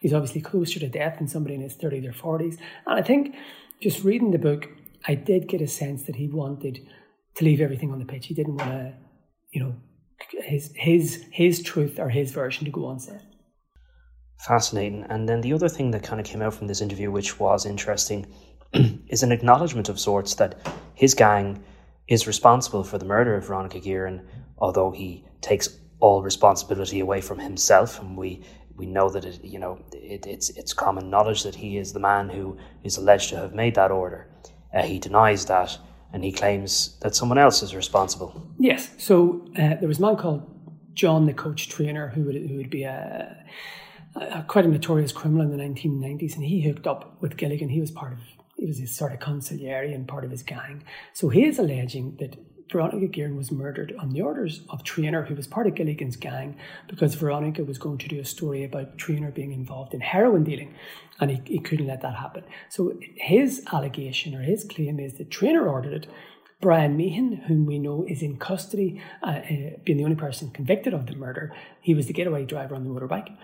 he's 0.00 0.12
obviously 0.12 0.40
closer 0.40 0.78
to 0.80 0.88
death 0.88 1.18
than 1.18 1.28
somebody 1.28 1.54
in 1.54 1.62
his 1.62 1.76
30s 1.76 2.08
or 2.08 2.38
40s. 2.38 2.58
And 2.86 2.98
I 2.98 3.02
think 3.02 3.34
just 3.80 4.04
reading 4.04 4.30
the 4.30 4.38
book, 4.38 4.68
I 5.06 5.14
did 5.14 5.48
get 5.48 5.60
a 5.60 5.66
sense 5.66 6.04
that 6.04 6.16
he 6.16 6.28
wanted 6.28 6.80
to 7.36 7.44
leave 7.44 7.60
everything 7.60 7.90
on 7.90 7.98
the 7.98 8.04
pitch. 8.04 8.26
He 8.26 8.34
didn't 8.34 8.56
want 8.56 8.70
to, 8.70 8.94
you 9.50 9.62
know, 9.62 9.74
his 10.44 10.72
his 10.76 11.24
his 11.30 11.62
truth 11.62 11.98
or 11.98 12.08
his 12.08 12.30
version 12.30 12.64
to 12.64 12.70
go 12.70 12.86
on 12.86 13.00
set. 13.00 13.22
Fascinating. 14.38 15.04
And 15.08 15.28
then 15.28 15.40
the 15.40 15.52
other 15.52 15.68
thing 15.68 15.90
that 15.92 16.02
kind 16.02 16.20
of 16.20 16.26
came 16.26 16.42
out 16.42 16.54
from 16.54 16.66
this 16.66 16.80
interview, 16.80 17.10
which 17.10 17.38
was 17.38 17.66
interesting, 17.66 18.26
is 19.08 19.22
an 19.22 19.32
acknowledgement 19.32 19.88
of 19.88 19.98
sorts 19.98 20.34
that 20.34 20.56
his 20.94 21.14
gang 21.14 21.62
is 22.08 22.26
responsible 22.26 22.84
for 22.84 22.98
the 22.98 23.04
murder 23.04 23.36
of 23.36 23.46
Veronica 23.46 23.80
Guerin, 23.80 24.26
although 24.58 24.90
he 24.90 25.24
takes 25.42 25.78
all 26.00 26.22
responsibility 26.22 27.00
away 27.00 27.20
from 27.20 27.38
himself, 27.38 28.00
and 28.00 28.16
we 28.16 28.42
we 28.76 28.86
know 28.86 29.10
that 29.10 29.24
it, 29.24 29.44
you 29.44 29.58
know 29.58 29.78
it, 29.92 30.26
it's 30.26 30.50
it's 30.50 30.72
common 30.72 31.10
knowledge 31.10 31.42
that 31.42 31.54
he 31.54 31.76
is 31.76 31.92
the 31.92 32.00
man 32.00 32.28
who 32.28 32.56
is 32.82 32.96
alleged 32.96 33.28
to 33.30 33.36
have 33.36 33.54
made 33.54 33.74
that 33.74 33.90
order. 33.90 34.28
Uh, 34.74 34.82
he 34.82 34.98
denies 34.98 35.44
that 35.46 35.78
and 36.12 36.24
he 36.24 36.32
claims 36.32 36.96
that 37.00 37.14
someone 37.14 37.38
else 37.38 37.62
is 37.62 37.74
responsible. 37.74 38.46
Yes. 38.58 38.90
So 38.98 39.46
uh, 39.56 39.76
there 39.76 39.88
was 39.88 39.98
a 39.98 40.02
man 40.02 40.16
called 40.16 40.42
John, 40.94 41.26
the 41.26 41.32
coach 41.32 41.68
Traynor, 41.68 42.08
who 42.08 42.22
would 42.24 42.36
who 42.36 42.56
would 42.56 42.70
be 42.70 42.84
a, 42.84 43.44
a, 44.14 44.44
quite 44.46 44.66
a 44.66 44.68
notorious 44.68 45.12
criminal 45.12 45.50
in 45.50 45.56
the 45.56 45.62
1990s, 45.62 46.34
and 46.34 46.44
he 46.44 46.60
hooked 46.60 46.86
up 46.86 47.16
with 47.20 47.36
Gilligan. 47.36 47.70
He 47.70 47.80
was 47.80 47.90
part 47.90 48.12
of 48.12 48.18
he 48.56 48.66
was 48.66 48.78
his 48.78 48.94
sort 48.94 49.12
of 49.12 49.18
consigliere 49.18 49.92
and 49.92 50.06
part 50.06 50.24
of 50.24 50.30
his 50.30 50.42
gang. 50.42 50.84
So 51.14 51.30
he 51.30 51.44
is 51.44 51.58
alleging 51.58 52.16
that 52.20 52.36
Veronica 52.72 53.06
Guerin 53.06 53.36
was 53.36 53.52
murdered 53.52 53.94
on 53.98 54.10
the 54.10 54.22
orders 54.22 54.62
of 54.70 54.82
Traynor, 54.82 55.24
who 55.24 55.34
was 55.34 55.46
part 55.46 55.66
of 55.66 55.74
Gilligan's 55.74 56.16
gang, 56.16 56.56
because 56.88 57.14
Veronica 57.14 57.62
was 57.62 57.78
going 57.78 57.98
to 57.98 58.08
do 58.08 58.18
a 58.18 58.24
story 58.24 58.64
about 58.64 58.96
Traynor 58.96 59.30
being 59.30 59.52
involved 59.52 59.92
in 59.92 60.00
heroin 60.00 60.42
dealing, 60.42 60.74
and 61.20 61.30
he, 61.30 61.42
he 61.44 61.58
couldn't 61.58 61.86
let 61.86 62.00
that 62.00 62.16
happen. 62.16 62.44
So 62.70 62.98
his 63.16 63.62
allegation 63.72 64.34
or 64.34 64.42
his 64.42 64.64
claim 64.64 64.98
is 64.98 65.14
that 65.14 65.30
Traynor 65.30 65.68
ordered 65.68 65.92
it, 65.92 66.06
Brian 66.62 66.96
Meehan, 66.96 67.42
whom 67.48 67.66
we 67.66 67.78
know 67.78 68.06
is 68.08 68.22
in 68.22 68.38
custody, 68.38 69.02
uh, 69.22 69.26
uh, 69.26 69.42
being 69.84 69.98
the 69.98 70.04
only 70.04 70.16
person 70.16 70.50
convicted 70.50 70.94
of 70.94 71.06
the 71.06 71.16
murder, 71.16 71.52
he 71.80 71.92
was 71.94 72.06
the 72.06 72.12
getaway 72.12 72.46
driver 72.46 72.74
on 72.74 72.84
the 72.84 72.90
motorbike. 72.90 73.36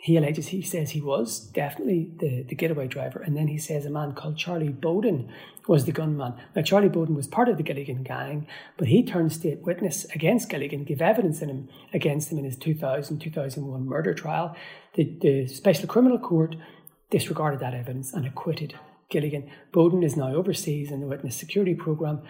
He 0.00 0.16
alleges, 0.16 0.48
he 0.48 0.62
says 0.62 0.90
he 0.90 1.00
was 1.00 1.40
definitely 1.40 2.12
the, 2.18 2.44
the 2.44 2.54
getaway 2.54 2.86
driver. 2.86 3.20
And 3.20 3.36
then 3.36 3.48
he 3.48 3.58
says 3.58 3.84
a 3.84 3.90
man 3.90 4.12
called 4.12 4.38
Charlie 4.38 4.68
Bowden 4.68 5.28
was 5.66 5.86
the 5.86 5.92
gunman. 5.92 6.34
Now, 6.54 6.62
Charlie 6.62 6.88
Bowden 6.88 7.16
was 7.16 7.26
part 7.26 7.48
of 7.48 7.56
the 7.56 7.64
Gilligan 7.64 8.04
gang, 8.04 8.46
but 8.76 8.86
he 8.86 9.02
turned 9.02 9.32
state 9.32 9.62
witness 9.62 10.04
against 10.14 10.48
Gilligan, 10.48 10.84
gave 10.84 11.02
evidence 11.02 11.42
in 11.42 11.48
him 11.48 11.68
against 11.92 12.30
him 12.30 12.38
in 12.38 12.44
his 12.44 12.56
2000 12.56 13.18
2001 13.18 13.86
murder 13.86 14.14
trial. 14.14 14.56
The, 14.94 15.18
the 15.20 15.46
Special 15.48 15.88
Criminal 15.88 16.18
Court 16.18 16.54
disregarded 17.10 17.58
that 17.60 17.74
evidence 17.74 18.12
and 18.12 18.24
acquitted 18.24 18.74
Gilligan. 19.10 19.50
Bowden 19.72 20.04
is 20.04 20.16
now 20.16 20.32
overseas 20.32 20.92
in 20.92 21.00
the 21.00 21.06
witness 21.06 21.34
security 21.34 21.74
program. 21.74 22.22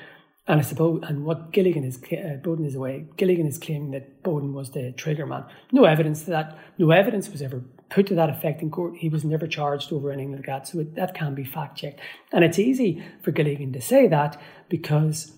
And 0.48 0.60
I 0.60 0.62
suppose, 0.62 1.02
and 1.06 1.26
what 1.26 1.52
Gilligan 1.52 1.84
is, 1.84 2.02
uh, 2.10 2.38
Bowden 2.42 2.64
is 2.64 2.74
away. 2.74 3.04
Gilligan 3.18 3.46
is 3.46 3.58
claiming 3.58 3.90
that 3.90 4.22
Bowden 4.22 4.54
was 4.54 4.70
the 4.70 4.92
trigger 4.92 5.26
man. 5.26 5.44
No 5.72 5.84
evidence 5.84 6.24
to 6.24 6.30
that. 6.30 6.58
No 6.78 6.90
evidence 6.90 7.28
was 7.28 7.42
ever 7.42 7.62
put 7.90 8.06
to 8.06 8.14
that 8.14 8.30
effect 8.30 8.62
in 8.62 8.70
court. 8.70 8.96
He 8.96 9.10
was 9.10 9.24
never 9.24 9.46
charged 9.46 9.92
over 9.92 10.10
anything 10.10 10.32
like 10.32 10.46
that. 10.46 10.66
So 10.66 10.80
it, 10.80 10.94
that 10.94 11.14
can 11.14 11.34
be 11.34 11.44
fact 11.44 11.76
checked. 11.76 12.00
And 12.32 12.44
it's 12.44 12.58
easy 12.58 13.02
for 13.22 13.30
Gilligan 13.30 13.74
to 13.74 13.80
say 13.80 14.08
that 14.08 14.40
because 14.70 15.32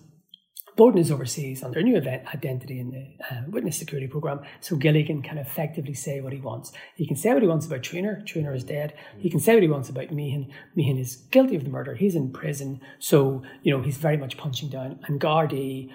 Bowden 0.77 0.99
is 0.99 1.11
overseas 1.11 1.63
under 1.63 1.79
a 1.79 1.83
new 1.83 1.97
event, 1.97 2.23
identity 2.33 2.79
in 2.79 2.91
the 2.91 3.25
uh, 3.29 3.41
witness 3.47 3.77
security 3.77 4.07
program, 4.07 4.39
so 4.61 4.75
Gilligan 4.75 5.21
can 5.21 5.37
effectively 5.37 5.93
say 5.93 6.21
what 6.21 6.33
he 6.33 6.39
wants. 6.39 6.71
He 6.95 7.05
can 7.05 7.17
say 7.17 7.33
what 7.33 7.41
he 7.41 7.47
wants 7.47 7.65
about 7.65 7.83
Traynor. 7.83 8.23
Traynor 8.25 8.53
is 8.53 8.63
dead. 8.63 8.93
He 9.19 9.29
can 9.29 9.39
say 9.39 9.53
what 9.53 9.63
he 9.63 9.69
wants 9.69 9.89
about 9.89 10.11
Meehan. 10.11 10.51
Meehan 10.75 10.97
is 10.97 11.17
guilty 11.31 11.55
of 11.55 11.65
the 11.65 11.69
murder. 11.69 11.95
He's 11.95 12.15
in 12.15 12.31
prison, 12.31 12.79
so 12.99 13.43
you 13.63 13.75
know 13.75 13.83
he's 13.83 13.97
very 13.97 14.17
much 14.17 14.37
punching 14.37 14.69
down. 14.69 14.99
And 15.07 15.19
Gardaí 15.19 15.91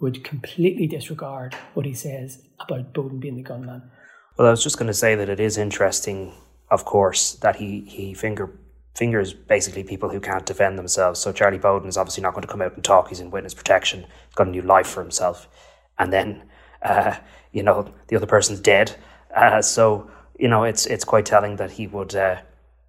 would 0.00 0.24
completely 0.24 0.86
disregard 0.86 1.54
what 1.74 1.86
he 1.86 1.94
says 1.94 2.42
about 2.60 2.94
Bowden 2.94 3.20
being 3.20 3.36
the 3.36 3.42
gunman. 3.42 3.82
Well, 4.36 4.48
I 4.48 4.50
was 4.50 4.62
just 4.62 4.78
going 4.78 4.88
to 4.88 4.94
say 4.94 5.14
that 5.14 5.28
it 5.28 5.38
is 5.38 5.56
interesting, 5.56 6.34
of 6.70 6.84
course, 6.84 7.32
that 7.34 7.56
he 7.56 7.82
he 7.82 8.14
finger 8.14 8.58
fingers 8.94 9.34
basically 9.34 9.82
people 9.82 10.08
who 10.08 10.20
can't 10.20 10.46
defend 10.46 10.78
themselves. 10.78 11.20
So 11.20 11.32
Charlie 11.32 11.58
Bowden 11.58 11.88
is 11.88 11.96
obviously 11.96 12.22
not 12.22 12.32
going 12.32 12.42
to 12.42 12.48
come 12.48 12.62
out 12.62 12.74
and 12.74 12.84
talk. 12.84 13.08
He's 13.08 13.20
in 13.20 13.30
witness 13.30 13.54
protection. 13.54 14.00
He's 14.00 14.34
got 14.34 14.46
a 14.46 14.50
new 14.50 14.62
life 14.62 14.86
for 14.86 15.02
himself, 15.02 15.48
and 15.98 16.12
then 16.12 16.44
uh, 16.82 17.16
you 17.52 17.62
know 17.62 17.92
the 18.08 18.16
other 18.16 18.26
person's 18.26 18.60
dead. 18.60 18.96
Uh, 19.34 19.60
so 19.62 20.10
you 20.38 20.48
know 20.48 20.64
it's 20.64 20.86
it's 20.86 21.04
quite 21.04 21.26
telling 21.26 21.56
that 21.56 21.72
he 21.72 21.86
would 21.86 22.14
uh, 22.14 22.36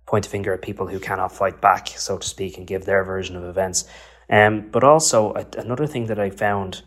point 0.05 0.25
a 0.27 0.29
finger 0.29 0.53
at 0.53 0.61
people 0.61 0.87
who 0.87 0.99
cannot 0.99 1.31
fight 1.31 1.59
back, 1.61 1.87
so 1.89 2.17
to 2.17 2.27
speak, 2.27 2.57
and 2.57 2.67
give 2.67 2.85
their 2.85 3.03
version 3.03 3.35
of 3.35 3.43
events. 3.43 3.85
Um, 4.29 4.69
but 4.71 4.83
also 4.83 5.33
another 5.57 5.87
thing 5.87 6.07
that 6.07 6.19
I 6.19 6.29
found 6.29 6.83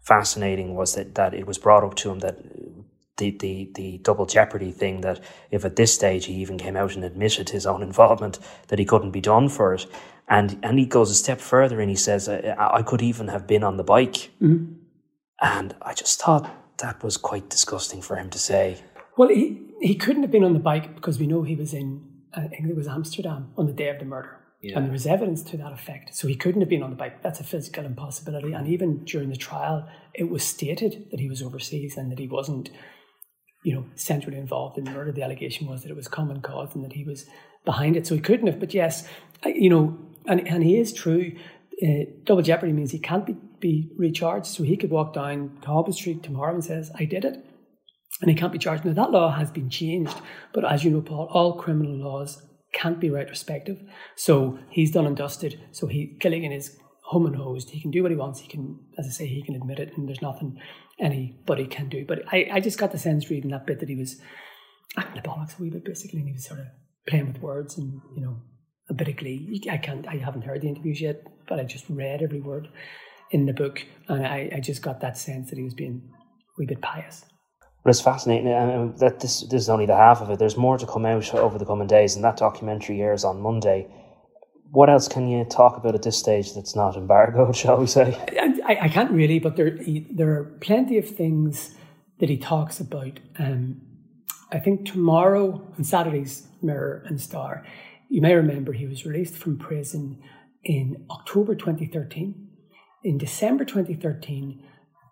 fascinating 0.00 0.74
was 0.74 0.94
that 0.94 1.14
that 1.14 1.34
it 1.34 1.46
was 1.46 1.58
brought 1.58 1.84
up 1.84 1.94
to 1.96 2.10
him 2.10 2.20
that 2.20 2.38
the, 3.18 3.30
the, 3.38 3.70
the 3.74 3.98
double 3.98 4.26
jeopardy 4.26 4.72
thing 4.72 5.02
that 5.02 5.20
if 5.50 5.64
at 5.64 5.76
this 5.76 5.94
stage 5.94 6.24
he 6.24 6.34
even 6.34 6.58
came 6.58 6.76
out 6.76 6.94
and 6.94 7.04
admitted 7.04 7.50
his 7.50 7.66
own 7.66 7.82
involvement 7.82 8.38
that 8.68 8.78
he 8.78 8.84
couldn't 8.84 9.10
be 9.10 9.20
done 9.20 9.48
for 9.48 9.74
it 9.74 9.86
and 10.28 10.58
and 10.62 10.78
he 10.78 10.86
goes 10.86 11.10
a 11.10 11.14
step 11.14 11.40
further 11.40 11.80
and 11.80 11.90
he 11.90 11.96
says 11.96 12.28
I, 12.28 12.54
I 12.56 12.82
could 12.82 13.02
even 13.02 13.28
have 13.28 13.46
been 13.46 13.62
on 13.62 13.76
the 13.76 13.84
bike 13.84 14.30
mm-hmm. 14.40 14.72
and 15.40 15.74
I 15.82 15.94
just 15.94 16.20
thought 16.20 16.50
that 16.78 17.02
was 17.02 17.16
quite 17.16 17.50
disgusting 17.50 18.00
for 18.00 18.16
him 18.16 18.30
to 18.30 18.38
say 18.38 18.78
well 19.16 19.28
he 19.28 19.60
he 19.80 19.94
couldn't 19.94 20.22
have 20.22 20.32
been 20.32 20.44
on 20.44 20.54
the 20.54 20.60
bike 20.60 20.94
because 20.94 21.18
we 21.18 21.26
know 21.26 21.42
he 21.42 21.56
was 21.56 21.74
in 21.74 22.04
I 22.34 22.46
think 22.46 22.66
it 22.66 22.76
was 22.76 22.88
Amsterdam 22.88 23.52
on 23.56 23.66
the 23.66 23.72
day 23.72 23.88
of 23.88 23.98
the 23.98 24.04
murder 24.04 24.38
yeah. 24.60 24.76
And 24.76 24.86
there 24.86 24.92
was 24.92 25.06
evidence 25.06 25.42
to 25.44 25.56
that 25.58 25.72
effect. 25.72 26.16
So 26.16 26.26
he 26.26 26.34
couldn't 26.34 26.60
have 26.60 26.68
been 26.68 26.82
on 26.82 26.90
the 26.90 26.96
bike. 26.96 27.22
That's 27.22 27.38
a 27.38 27.44
physical 27.44 27.84
impossibility. 27.84 28.52
And 28.52 28.66
even 28.66 29.04
during 29.04 29.30
the 29.30 29.36
trial, 29.36 29.88
it 30.14 30.28
was 30.28 30.42
stated 30.42 31.06
that 31.12 31.20
he 31.20 31.28
was 31.28 31.42
overseas 31.42 31.96
and 31.96 32.10
that 32.10 32.18
he 32.18 32.26
wasn't 32.26 32.70
you 33.68 33.74
know, 33.74 33.84
centrally 33.96 34.38
involved 34.38 34.78
in 34.78 34.84
the 34.84 34.90
murder. 34.90 35.12
The 35.12 35.22
allegation 35.22 35.66
was 35.66 35.82
that 35.82 35.90
it 35.90 35.94
was 35.94 36.08
common 36.08 36.40
cause 36.40 36.74
and 36.74 36.82
that 36.86 36.94
he 36.94 37.04
was 37.04 37.26
behind 37.66 37.98
it. 37.98 38.06
So 38.06 38.14
he 38.14 38.20
couldn't 38.22 38.46
have. 38.46 38.58
But 38.58 38.72
yes, 38.72 39.06
you 39.44 39.68
know, 39.68 39.98
and, 40.26 40.48
and 40.48 40.64
he 40.64 40.78
is 40.78 40.90
true. 40.90 41.32
Uh, 41.82 42.04
double 42.24 42.40
jeopardy 42.40 42.72
means 42.72 42.92
he 42.92 42.98
can't 42.98 43.26
be, 43.26 43.36
be 43.60 43.90
recharged. 43.98 44.46
So 44.46 44.62
he 44.62 44.78
could 44.78 44.88
walk 44.88 45.12
down 45.12 45.58
to 45.66 45.92
Street 45.92 46.22
tomorrow 46.22 46.54
and 46.54 46.64
says, 46.64 46.90
I 46.98 47.04
did 47.04 47.26
it. 47.26 47.44
And 48.22 48.30
he 48.30 48.34
can't 48.34 48.54
be 48.54 48.58
charged. 48.58 48.86
Now, 48.86 48.94
that 48.94 49.10
law 49.10 49.30
has 49.32 49.50
been 49.50 49.68
changed. 49.68 50.16
But 50.54 50.64
as 50.64 50.82
you 50.82 50.90
know, 50.90 51.02
Paul, 51.02 51.28
all 51.30 51.58
criminal 51.58 51.94
laws 51.94 52.42
can't 52.72 52.98
be 52.98 53.10
retrospective. 53.10 53.82
So 54.16 54.58
he's 54.70 54.92
done 54.92 55.06
and 55.06 55.14
dusted. 55.14 55.60
So 55.72 55.88
he 55.88 56.16
Gilligan 56.18 56.52
is 56.52 56.74
home 57.08 57.24
and 57.24 57.36
hosed. 57.36 57.70
He 57.70 57.80
can 57.80 57.90
do 57.90 58.02
what 58.02 58.10
he 58.10 58.16
wants. 58.18 58.40
He 58.40 58.48
can, 58.48 58.78
as 58.98 59.06
I 59.06 59.10
say, 59.10 59.26
he 59.26 59.42
can 59.42 59.54
admit 59.54 59.78
it, 59.78 59.96
and 59.96 60.06
there's 60.06 60.20
nothing 60.20 60.60
anybody 61.00 61.66
can 61.66 61.88
do. 61.88 62.04
But 62.06 62.22
I, 62.30 62.48
I 62.52 62.60
just 62.60 62.78
got 62.78 62.92
the 62.92 62.98
sense 62.98 63.30
reading 63.30 63.50
that 63.50 63.66
bit 63.66 63.80
that 63.80 63.88
he 63.88 63.96
was 63.96 64.20
acting 64.94 65.22
the 65.22 65.26
bollocks 65.26 65.58
a 65.58 65.62
wee 65.62 65.70
bit, 65.70 65.86
basically, 65.86 66.20
and 66.20 66.28
he 66.28 66.34
was 66.34 66.46
sort 66.46 66.60
of 66.60 66.66
playing 67.08 67.28
with 67.28 67.40
words 67.40 67.78
and, 67.78 68.02
you 68.14 68.22
know, 68.22 68.42
a 68.90 68.94
bit 68.94 69.08
of 69.08 69.16
glee. 69.16 69.62
I 69.70 69.78
can't, 69.78 70.06
I 70.06 70.16
haven't 70.16 70.44
heard 70.44 70.60
the 70.60 70.68
interviews 70.68 71.00
yet, 71.00 71.22
but 71.48 71.58
I 71.58 71.64
just 71.64 71.86
read 71.88 72.20
every 72.20 72.40
word 72.40 72.68
in 73.30 73.46
the 73.46 73.54
book, 73.54 73.82
and 74.08 74.26
I, 74.26 74.50
I 74.56 74.60
just 74.60 74.82
got 74.82 75.00
that 75.00 75.16
sense 75.16 75.48
that 75.48 75.56
he 75.56 75.64
was 75.64 75.74
being 75.74 76.02
a 76.12 76.52
wee 76.58 76.66
bit 76.66 76.82
pious. 76.82 77.24
But 77.84 77.90
it's 77.90 78.02
fascinating 78.02 78.48
and 78.48 78.98
that 78.98 79.20
this 79.20 79.42
this 79.42 79.62
is 79.62 79.68
only 79.70 79.86
the 79.86 79.96
half 79.96 80.20
of 80.20 80.28
it. 80.28 80.38
There's 80.38 80.58
more 80.58 80.76
to 80.76 80.86
come 80.86 81.06
out 81.06 81.32
over 81.32 81.56
the 81.58 81.64
coming 81.64 81.86
days, 81.86 82.16
and 82.16 82.24
that 82.24 82.36
documentary 82.36 83.00
airs 83.00 83.24
on 83.24 83.40
Monday 83.40 83.86
what 84.70 84.90
else 84.90 85.08
can 85.08 85.28
you 85.28 85.44
talk 85.44 85.76
about 85.76 85.94
at 85.94 86.02
this 86.02 86.18
stage 86.18 86.54
that's 86.54 86.76
not 86.76 86.96
embargoed, 86.96 87.56
shall 87.62 87.78
we 87.78 87.86
say? 87.86 88.16
I, 88.66 88.78
I 88.82 88.88
can't 88.88 89.10
really, 89.10 89.38
but 89.38 89.56
there 89.56 89.78
there 90.10 90.30
are 90.30 90.44
plenty 90.60 90.98
of 90.98 91.08
things 91.08 91.74
that 92.20 92.28
he 92.28 92.36
talks 92.36 92.80
about. 92.80 93.20
Um, 93.38 93.80
I 94.50 94.58
think 94.58 94.86
tomorrow 94.86 95.72
on 95.76 95.84
Saturday's 95.84 96.48
Mirror 96.62 97.04
and 97.06 97.20
Star, 97.20 97.64
you 98.08 98.20
may 98.20 98.34
remember 98.34 98.72
he 98.72 98.86
was 98.86 99.04
released 99.04 99.36
from 99.36 99.58
prison 99.58 100.20
in 100.64 101.06
October 101.10 101.54
2013. 101.54 102.46
In 103.04 103.18
December 103.18 103.64
2013, 103.64 104.62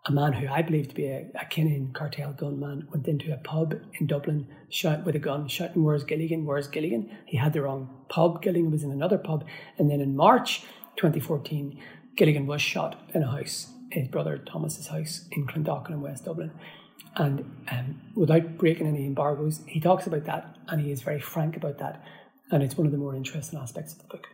a 0.07 0.13
man 0.13 0.33
who 0.33 0.47
I 0.49 0.63
believe 0.63 0.89
to 0.89 0.95
be 0.95 1.07
a, 1.07 1.27
a 1.35 1.45
Kinahan 1.47 1.93
cartel 1.93 2.33
gunman 2.33 2.87
went 2.93 3.09
into 3.09 3.33
a 3.33 3.39
pub 3.39 3.75
in 3.99 4.07
Dublin 4.07 4.47
shot 4.69 5.05
with 5.05 5.17
a 5.17 5.19
gun, 5.19 5.49
shouting, 5.49 5.83
Where's 5.83 6.05
Gilligan? 6.05 6.45
Where's 6.45 6.69
Gilligan? 6.69 7.11
He 7.27 7.37
had 7.37 7.53
the 7.53 7.63
wrong 7.63 8.05
pub. 8.09 8.41
Gilligan 8.41 8.71
was 8.71 8.85
in 8.85 8.93
another 8.93 9.19
pub. 9.19 9.45
And 9.79 9.91
then 9.91 10.01
in 10.01 10.15
March 10.15 10.61
2014, 10.97 11.81
Gilligan 12.17 12.47
was 12.47 12.63
shot 12.63 13.01
in 13.15 13.25
a 13.25 13.31
house, 13.31 13.73
his 13.91 14.07
brother 14.09 14.39
Thomas's 14.39 14.87
house 14.87 15.27
in 15.33 15.47
Clondalkin 15.47 15.91
in 15.91 16.01
West 16.01 16.25
Dublin. 16.25 16.53
And 17.17 17.41
um, 17.71 18.01
without 18.15 18.59
breaking 18.59 18.87
any 18.87 19.07
embargoes, 19.07 19.63
he 19.67 19.81
talks 19.81 20.07
about 20.07 20.25
that 20.27 20.57
and 20.69 20.81
he 20.81 20.93
is 20.93 21.03
very 21.03 21.21
frank 21.21 21.57
about 21.57 21.79
that. 21.79 22.03
And 22.53 22.63
it's 22.63 22.77
one 22.77 22.87
of 22.87 22.93
the 22.93 22.99
more 22.99 23.17
interesting 23.17 23.59
aspects 23.59 23.95
of 23.95 23.99
the 24.01 24.09
book. 24.09 24.29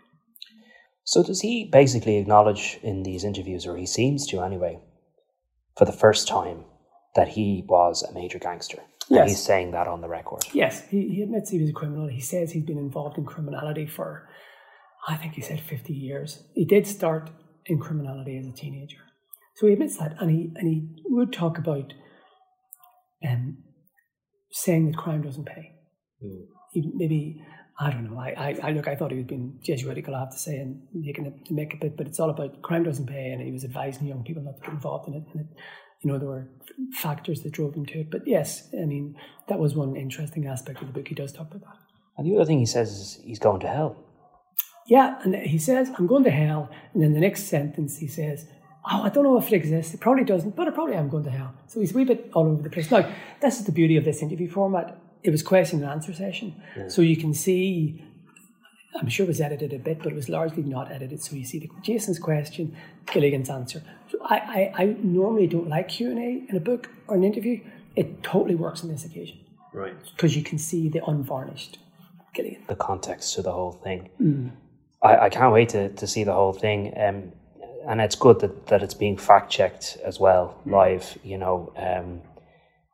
So, 1.05 1.23
does 1.23 1.41
he 1.41 1.69
basically 1.73 2.19
acknowledge 2.19 2.79
in 2.83 3.03
these 3.03 3.25
interviews, 3.25 3.67
or 3.67 3.77
he 3.77 3.87
seems 3.87 4.25
to 4.29 4.41
anyway, 4.41 4.79
for 5.77 5.85
the 5.85 5.93
first 5.93 6.29
time 6.29 6.65
that 7.15 7.29
he 7.29 7.65
was 7.69 8.03
a 8.03 8.13
major 8.13 8.39
gangster. 8.39 8.79
Yes. 9.09 9.21
And 9.21 9.29
he's 9.29 9.43
saying 9.43 9.73
that 9.73 9.87
on 9.89 10.01
the 10.01 10.09
record. 10.09 10.45
Yes, 10.53 10.87
he, 10.89 11.09
he 11.09 11.23
admits 11.23 11.51
he 11.51 11.61
was 11.61 11.71
a 11.71 11.73
criminal. 11.73 12.09
He 12.09 12.21
says 12.21 12.53
he's 12.53 12.65
been 12.65 12.79
involved 12.79 13.19
in 13.19 13.25
criminality 13.25 13.87
for, 13.87 14.29
I 15.09 15.17
think 15.17 15.35
he 15.35 15.43
said 15.43 15.61
50 15.61 15.93
years. 15.93 16.45
He 16.55 16.65
did 16.65 16.87
start 16.87 17.31
in 17.67 17.79
criminality 17.79 18.39
as 18.39 18.47
a 18.47 18.53
teenager. 18.53 18.99
So 19.57 19.67
he 19.67 19.75
admits 19.75 19.99
that. 19.99 20.15
And 20.21 20.31
he, 20.31 20.53
and 20.57 20.69
he 20.69 20.89
would 21.05 21.33
talk 21.33 21.59
about 21.59 21.93
um, 23.29 23.59
saying 24.51 24.91
that 24.91 24.97
crime 24.97 25.23
doesn't 25.23 25.47
pay. 25.47 25.73
Mm. 26.25 26.47
He 26.73 26.91
maybe 26.95 27.43
I 27.79 27.91
don't 27.91 28.11
know. 28.11 28.19
I, 28.19 28.29
I, 28.37 28.59
I, 28.63 28.71
look. 28.73 28.87
I 28.87 28.95
thought 28.95 29.11
he 29.11 29.17
was 29.17 29.27
being 29.27 29.59
Jesuitical. 29.63 30.15
I 30.15 30.21
have 30.21 30.33
to 30.33 30.39
say, 30.39 30.57
and 30.57 30.83
making 30.93 31.27
it 31.27 31.51
make 31.51 31.75
a 31.75 31.79
bit. 31.79 31.97
But 31.97 32.07
it's 32.07 32.21
all 32.21 32.31
about 32.31 32.61
crime 32.63 32.85
doesn't 32.85 33.07
pay, 33.07 33.31
and 33.31 33.43
he 33.43 33.51
was 33.51 33.65
advising 33.65 34.07
young 34.07 34.23
people 34.25 34.43
not 34.43 34.57
to 34.57 34.63
get 34.63 34.71
involved 34.71 35.09
in 35.09 35.15
it. 35.15 35.25
And 35.33 35.41
it, 35.41 35.47
you 36.03 36.11
know, 36.13 36.19
there 36.19 36.29
were 36.29 36.49
factors 36.93 37.43
that 37.43 37.53
drove 37.53 37.75
him 37.75 37.87
to 37.87 38.01
it. 38.01 38.11
But 38.11 38.27
yes, 38.27 38.69
I 38.75 38.85
mean, 38.85 39.17
that 39.49 39.59
was 39.59 39.75
one 39.75 39.97
interesting 39.97 40.47
aspect 40.47 40.81
of 40.83 40.89
the 40.89 40.93
book. 40.93 41.09
He 41.09 41.15
does 41.15 41.33
talk 41.33 41.49
about 41.49 41.63
that. 41.63 41.79
And 42.19 42.27
the 42.27 42.37
other 42.37 42.45
thing 42.45 42.59
he 42.59 42.67
says 42.67 42.91
is 42.91 43.21
he's 43.25 43.39
going 43.39 43.61
to 43.61 43.69
hell. 43.69 43.97
Yeah, 44.87 45.19
and 45.23 45.35
he 45.35 45.59
says, 45.59 45.91
"I'm 45.97 46.07
going 46.07 46.25
to 46.25 46.31
hell," 46.31 46.69
and 46.93 47.03
then 47.03 47.15
the 47.15 47.21
next 47.21 47.45
sentence 47.45 47.99
he 47.99 48.07
says, 48.07 48.47
"Oh, 48.85 49.03
I 49.03 49.09
don't 49.09 49.25
know 49.25 49.39
if 49.39 49.47
it 49.47 49.57
exists. 49.57 49.95
It 49.95 50.01
probably 50.01 50.25
doesn't, 50.25 50.57
but 50.57 50.69
I 50.69 50.73
probably 50.73 50.95
am 50.95 51.09
going 51.09 51.25
to 51.25 51.31
hell." 51.31 51.55
So 51.69 51.81
he's 51.81 51.93
a 51.93 51.97
wee 51.97 52.05
bit 52.05 52.31
all 52.35 52.47
over 52.47 52.63
the 52.63 52.69
place. 52.69 52.91
Now, 52.91 53.11
this 53.41 53.59
is 53.59 53.65
the 53.65 53.73
beauty 53.73 53.97
of 53.97 54.05
this 54.05 54.23
interview 54.23 54.51
format 54.51 54.99
it 55.23 55.31
was 55.31 55.43
question 55.43 55.83
and 55.83 55.91
answer 55.91 56.13
session. 56.13 56.61
Yeah. 56.77 56.89
So 56.89 57.03
you 57.03 57.17
can 57.17 57.35
see, 57.35 58.05
I'm 59.01 59.09
sure 59.09 59.25
it 59.25 59.29
was 59.29 59.41
edited 59.41 59.73
a 59.73 59.79
bit, 59.79 59.99
but 59.99 60.09
it 60.09 60.15
was 60.15 60.29
largely 60.29 60.63
not 60.63 60.91
edited. 60.91 61.23
So 61.23 61.37
you 61.37 61.45
see 61.45 61.59
the 61.59 61.71
Jason's 61.83 62.19
question, 62.19 62.77
Gilligan's 63.07 63.49
answer. 63.49 63.83
So 64.11 64.19
I, 64.25 64.37
I, 64.37 64.83
I 64.83 64.97
normally 65.03 65.47
don't 65.47 65.69
like 65.69 65.89
Q 65.89 66.11
and 66.11 66.19
A 66.19 66.51
in 66.51 66.57
a 66.57 66.61
book 66.61 66.91
or 67.07 67.17
an 67.17 67.25
interview. 67.25 67.61
It 67.95 68.23
totally 68.23 68.55
works 68.55 68.83
on 68.83 68.89
this 68.91 69.05
occasion, 69.05 69.39
right? 69.73 69.95
Because 70.17 70.37
you 70.37 70.43
can 70.43 70.59
see 70.59 70.89
the 70.89 71.05
unvarnished 71.07 71.79
Gilligan, 72.35 72.65
the 72.67 72.75
context 72.75 73.35
to 73.35 73.43
the 73.43 73.53
whole 73.53 73.73
thing. 73.73 74.11
Mm. 74.21 74.51
I, 75.03 75.27
I 75.27 75.29
can't 75.29 75.53
wait 75.53 75.69
to, 75.71 75.91
to 75.91 76.07
see 76.07 76.25
the 76.25 76.33
whole 76.33 76.53
thing. 76.53 76.93
Um, 76.97 77.33
and 77.87 78.01
it's 78.01 78.15
good 78.15 78.41
that, 78.41 78.67
that 78.69 78.83
it's 78.83 78.95
being 78.95 79.17
fact 79.17 79.51
checked 79.51 79.99
as 80.05 80.21
well 80.21 80.61
live. 80.65 81.19
You 81.23 81.39
know, 81.39 81.73
um, 81.77 82.23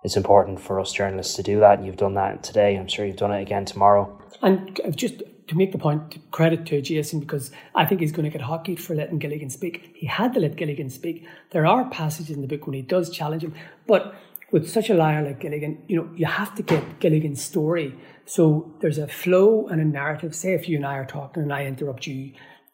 it's 0.04 0.16
important 0.16 0.60
for 0.60 0.80
us 0.80 0.92
journalists 0.92 1.34
to 1.36 1.42
do 1.42 1.60
that. 1.60 1.78
And 1.78 1.86
you've 1.86 1.96
done 1.96 2.14
that 2.14 2.42
today. 2.42 2.76
I'm 2.76 2.88
sure 2.88 3.04
you've 3.04 3.16
done 3.16 3.32
it 3.32 3.42
again 3.42 3.64
tomorrow. 3.64 4.20
And 4.42 4.80
just 4.94 5.22
to 5.48 5.56
make 5.56 5.72
the 5.72 5.78
point, 5.78 6.30
credit 6.30 6.66
to 6.66 6.80
Jason 6.80 7.20
because 7.20 7.50
I 7.74 7.84
think 7.86 8.00
he's 8.00 8.12
going 8.12 8.30
to 8.30 8.30
get 8.30 8.42
hockeyed 8.42 8.80
for 8.80 8.94
letting 8.94 9.18
Gilligan 9.18 9.50
speak. 9.50 9.92
He 9.96 10.06
had 10.06 10.34
to 10.34 10.40
let 10.40 10.56
Gilligan 10.56 10.90
speak. 10.90 11.26
There 11.50 11.66
are 11.66 11.88
passages 11.88 12.36
in 12.36 12.42
the 12.42 12.46
book 12.46 12.66
when 12.66 12.74
he 12.74 12.82
does 12.82 13.10
challenge 13.10 13.42
him, 13.42 13.54
but 13.86 14.14
with 14.52 14.70
such 14.70 14.88
a 14.88 14.94
liar 14.94 15.22
like 15.22 15.40
Gilligan, 15.40 15.82
you 15.88 15.96
know, 15.96 16.08
you 16.14 16.26
have 16.26 16.54
to 16.54 16.62
get 16.62 17.00
Gilligan's 17.00 17.42
story. 17.42 17.98
So 18.24 18.74
there's 18.80 18.98
a 18.98 19.08
flow 19.08 19.66
and 19.68 19.80
a 19.80 19.84
narrative. 19.84 20.34
Say 20.34 20.52
if 20.52 20.68
you 20.68 20.76
and 20.76 20.86
I 20.86 20.94
are 20.96 21.06
talking 21.06 21.42
and 21.42 21.52
I 21.52 21.64
interrupt 21.64 22.06
you 22.06 22.32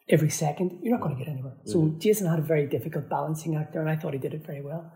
every 0.09 0.29
second, 0.29 0.79
you're 0.81 0.97
not 0.97 1.01
going 1.01 1.17
to 1.17 1.23
get 1.23 1.31
anywhere. 1.31 1.53
So 1.65 1.79
mm-hmm. 1.79 1.99
Jason 1.99 2.27
had 2.27 2.39
a 2.39 2.43
very 2.43 2.67
difficult 2.67 3.09
balancing 3.09 3.55
act 3.55 3.73
there, 3.73 3.81
and 3.81 3.89
I 3.89 3.95
thought 3.95 4.13
he 4.13 4.19
did 4.19 4.33
it 4.33 4.45
very 4.45 4.61
well. 4.61 4.93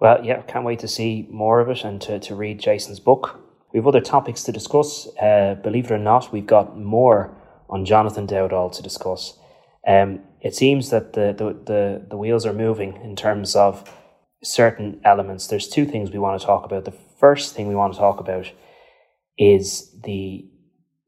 Well, 0.00 0.24
yeah, 0.24 0.42
can't 0.42 0.64
wait 0.64 0.78
to 0.80 0.88
see 0.88 1.26
more 1.30 1.60
of 1.60 1.68
it 1.68 1.84
and 1.84 2.00
to, 2.02 2.20
to 2.20 2.34
read 2.34 2.60
Jason's 2.60 3.00
book. 3.00 3.40
We 3.72 3.78
have 3.78 3.86
other 3.86 4.00
topics 4.00 4.44
to 4.44 4.52
discuss. 4.52 5.08
Uh, 5.20 5.56
believe 5.62 5.86
it 5.86 5.90
or 5.90 5.98
not, 5.98 6.32
we've 6.32 6.46
got 6.46 6.78
more 6.78 7.36
on 7.68 7.84
Jonathan 7.84 8.26
Dowdall 8.26 8.74
to 8.76 8.82
discuss. 8.82 9.36
Um, 9.86 10.20
it 10.40 10.54
seems 10.54 10.90
that 10.90 11.14
the, 11.14 11.34
the, 11.36 11.44
the, 11.64 12.06
the 12.10 12.16
wheels 12.16 12.46
are 12.46 12.52
moving 12.52 12.96
in 13.02 13.16
terms 13.16 13.56
of 13.56 13.92
certain 14.42 15.00
elements. 15.04 15.48
There's 15.48 15.68
two 15.68 15.84
things 15.84 16.12
we 16.12 16.18
want 16.20 16.40
to 16.40 16.46
talk 16.46 16.64
about. 16.64 16.84
The 16.84 16.96
first 17.18 17.54
thing 17.54 17.66
we 17.66 17.74
want 17.74 17.92
to 17.94 17.98
talk 17.98 18.20
about 18.20 18.52
is 19.36 19.92
the 20.04 20.48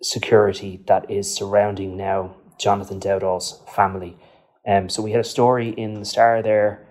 security 0.03 0.83
that 0.89 1.09
is 1.09 1.33
surrounding 1.33 1.97
now 1.97 2.35
Jonathan 2.59 2.99
Dowdall's 2.99 3.63
family. 3.73 4.17
Um, 4.67 4.89
so 4.89 5.01
we 5.01 5.13
had 5.13 5.21
a 5.21 5.25
story 5.25 5.69
in 5.71 5.95
the 5.95 6.05
Star 6.05 6.43
there 6.43 6.87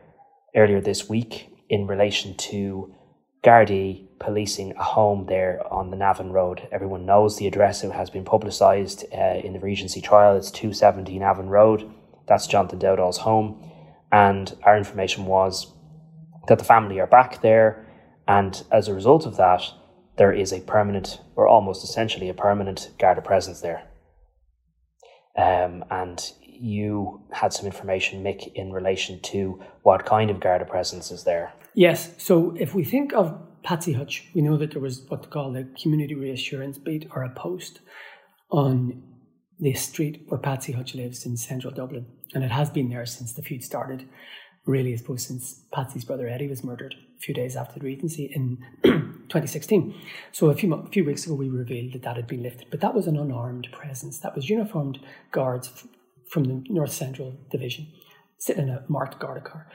earlier 0.55 0.79
this 0.79 1.09
week 1.09 1.48
in 1.69 1.87
relation 1.87 2.35
to 2.35 2.93
Gardaí 3.43 4.07
policing 4.19 4.75
a 4.75 4.83
home 4.83 5.25
there 5.27 5.61
on 5.71 5.91
the 5.91 5.97
Navan 5.97 6.31
Road. 6.31 6.67
Everyone 6.71 7.05
knows 7.05 7.37
the 7.37 7.47
address. 7.47 7.83
It 7.83 7.91
has 7.91 8.09
been 8.09 8.25
publicised 8.25 9.05
uh, 9.13 9.39
in 9.43 9.53
the 9.53 9.59
Regency 9.59 10.01
trial. 10.01 10.35
It's 10.35 10.51
270 10.51 11.17
Navan 11.19 11.49
Road. 11.49 11.89
That's 12.27 12.47
Jonathan 12.47 12.79
Dowdall's 12.79 13.19
home. 13.19 13.71
And 14.11 14.53
our 14.63 14.77
information 14.77 15.25
was 15.25 15.71
that 16.47 16.59
the 16.59 16.65
family 16.65 16.99
are 16.99 17.07
back 17.07 17.41
there. 17.41 17.85
And 18.27 18.61
as 18.71 18.87
a 18.87 18.93
result 18.93 19.25
of 19.25 19.37
that, 19.37 19.63
there 20.17 20.33
is 20.33 20.51
a 20.51 20.59
permanent, 20.61 21.21
or 21.35 21.47
almost 21.47 21.83
essentially 21.83 22.27
a 22.27 22.33
permanent 22.33 22.91
Garda 22.99 23.21
presence 23.21 23.61
there. 23.61 23.87
Um, 25.37 25.85
and 25.89 26.19
you 26.59 27.21
had 27.31 27.53
some 27.53 27.65
information, 27.65 28.23
Mick, 28.23 28.51
in 28.53 28.71
relation 28.71 29.19
to 29.21 29.61
what 29.83 30.05
kind 30.05 30.29
of 30.29 30.39
Garda 30.39 30.65
presence 30.65 31.11
is 31.11 31.23
there. 31.23 31.53
Yes. 31.73 32.11
So 32.17 32.55
if 32.59 32.75
we 32.75 32.83
think 32.83 33.13
of 33.13 33.39
Patsy 33.63 33.93
Hutch, 33.93 34.27
we 34.33 34.41
know 34.41 34.57
that 34.57 34.71
there 34.71 34.81
was 34.81 35.01
what 35.07 35.23
they 35.23 35.29
call 35.29 35.55
a 35.55 35.63
community 35.81 36.15
reassurance 36.15 36.77
beat 36.77 37.07
or 37.11 37.23
a 37.23 37.29
post 37.29 37.79
on 38.51 39.03
the 39.59 39.73
street 39.73 40.23
where 40.27 40.39
Patsy 40.39 40.71
Hutch 40.71 40.95
lives 40.95 41.25
in 41.25 41.37
central 41.37 41.73
Dublin. 41.73 42.05
And 42.33 42.43
it 42.43 42.51
has 42.51 42.69
been 42.69 42.89
there 42.89 43.05
since 43.05 43.33
the 43.33 43.41
feud 43.41 43.63
started, 43.63 44.07
really, 44.65 44.93
I 44.93 44.95
suppose, 44.97 45.25
since 45.25 45.61
Patsy's 45.73 46.05
brother 46.05 46.27
Eddie 46.27 46.47
was 46.47 46.63
murdered 46.63 46.95
a 47.17 47.19
few 47.19 47.33
days 47.33 47.55
after 47.55 47.79
the 47.79 47.85
Regency 47.85 48.31
in 48.33 48.57
2016. 48.83 49.93
So 50.31 50.49
a 50.49 50.55
few, 50.55 50.73
a 50.73 50.87
few 50.87 51.03
weeks 51.03 51.25
ago, 51.25 51.35
we 51.35 51.49
revealed 51.49 51.93
that 51.93 52.03
that 52.03 52.15
had 52.15 52.27
been 52.27 52.43
lifted. 52.43 52.67
But 52.71 52.81
that 52.81 52.93
was 52.93 53.07
an 53.07 53.17
unarmed 53.17 53.67
presence. 53.71 54.19
That 54.19 54.35
was 54.35 54.49
uniformed 54.49 54.99
guards 55.31 55.85
from 56.29 56.43
the 56.45 56.63
North 56.69 56.91
Central 56.91 57.37
Division 57.51 57.87
sitting 58.37 58.63
in 58.63 58.69
a 58.69 58.83
marked 58.87 59.19
guard 59.19 59.43
car. 59.43 59.67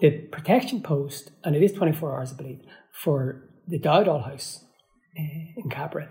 The 0.00 0.10
protection 0.10 0.82
post, 0.82 1.30
and 1.42 1.56
it 1.56 1.62
is 1.62 1.72
24 1.72 2.16
hours, 2.16 2.32
I 2.32 2.36
believe, 2.36 2.60
for 2.92 3.48
the 3.66 3.78
Dowdall 3.78 4.24
House 4.24 4.64
uh, 5.18 5.22
in 5.56 5.70
Cabra 5.70 6.08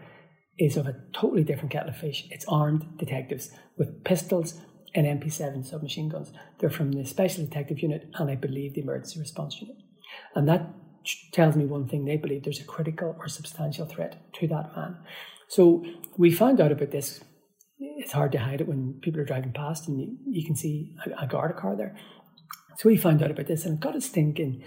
is 0.58 0.78
of 0.78 0.88
a 0.88 0.96
totally 1.14 1.44
different 1.44 1.72
kettle 1.72 1.90
of 1.90 1.98
fish. 1.98 2.28
It's 2.32 2.46
armed 2.48 2.98
detectives 2.98 3.52
with 3.78 4.04
pistols 4.04 4.62
and 4.96 5.06
MP7 5.06 5.66
submachine 5.66 6.10
guns. 6.10 6.32
They're 6.60 6.70
from 6.70 6.92
the 6.92 7.06
Special 7.06 7.44
Detective 7.44 7.80
Unit 7.80 8.10
and 8.16 8.30
I 8.30 8.36
believe 8.36 8.74
the 8.74 8.82
Emergency 8.82 9.20
Response 9.20 9.60
Unit. 9.60 9.78
And 10.36 10.48
that 10.48 10.70
tells 11.32 11.56
me 11.56 11.66
one 11.66 11.88
thing 11.88 12.06
they 12.06 12.18
believe 12.18 12.44
there's 12.44 12.60
a 12.60 12.66
critical 12.66 13.16
or 13.20 13.28
substantial 13.28 13.86
threat 13.86 14.32
to 14.34 14.48
that 14.48 14.76
man. 14.76 14.98
So 15.48 15.84
we 16.18 16.32
found 16.32 16.62
out 16.62 16.72
about 16.72 16.92
this. 16.92 17.24
It's 17.98 18.12
hard 18.12 18.32
to 18.34 18.40
hide 18.40 18.62
it 18.62 18.68
when 18.68 18.94
people 19.02 19.20
are 19.22 19.26
driving 19.26 19.52
past 19.52 19.88
and 19.88 20.00
you, 20.00 20.18
you 20.26 20.46
can 20.46 20.56
see 20.56 20.96
a, 21.06 21.24
a 21.24 21.28
Garda 21.28 21.54
car 21.54 21.76
there. 21.76 21.96
So 22.78 22.90
we 22.90 22.98
found 22.98 23.22
out 23.22 23.32
about 23.32 23.48
this 23.48 23.66
and 23.66 23.76
it 23.76 23.80
got 23.80 23.96
us 23.96 24.08
thinking 24.08 24.64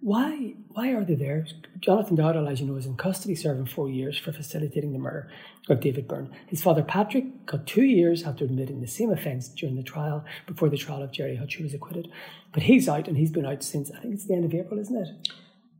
why 0.00 0.54
why 0.68 0.92
are 0.92 1.04
they 1.04 1.14
there? 1.14 1.46
Jonathan 1.78 2.16
Dowdall, 2.16 2.50
as 2.50 2.60
you 2.60 2.66
know, 2.66 2.76
is 2.76 2.86
in 2.86 2.96
custody 2.96 3.34
serving 3.34 3.66
four 3.66 3.90
years 3.90 4.16
for 4.16 4.32
facilitating 4.32 4.92
the 4.92 4.98
murder 4.98 5.30
of 5.68 5.80
David 5.80 6.08
Byrne. 6.08 6.30
His 6.46 6.62
father 6.62 6.82
Patrick 6.82 7.44
got 7.44 7.66
two 7.66 7.82
years 7.82 8.22
after 8.22 8.44
admitting 8.44 8.80
the 8.80 8.86
same 8.86 9.10
offence 9.10 9.48
during 9.48 9.76
the 9.76 9.82
trial 9.82 10.24
before 10.46 10.70
the 10.70 10.78
trial 10.78 11.02
of 11.02 11.12
Gerry 11.12 11.36
Hutch, 11.36 11.56
who 11.56 11.64
was 11.64 11.74
acquitted. 11.74 12.10
But 12.52 12.62
he's 12.62 12.88
out 12.88 13.08
and 13.08 13.16
he's 13.16 13.30
been 13.30 13.44
out 13.44 13.62
since 13.62 13.90
I 13.90 14.00
think 14.00 14.14
it's 14.14 14.26
the 14.26 14.34
end 14.34 14.46
of 14.46 14.54
April, 14.54 14.80
isn't 14.80 14.96
it? 14.96 15.28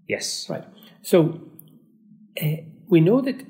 Yes. 0.07 0.49
Right. 0.51 0.65
So 1.01 1.41
uh, 2.43 2.57
we 2.89 3.01
know 3.01 3.23
that 3.23 3.43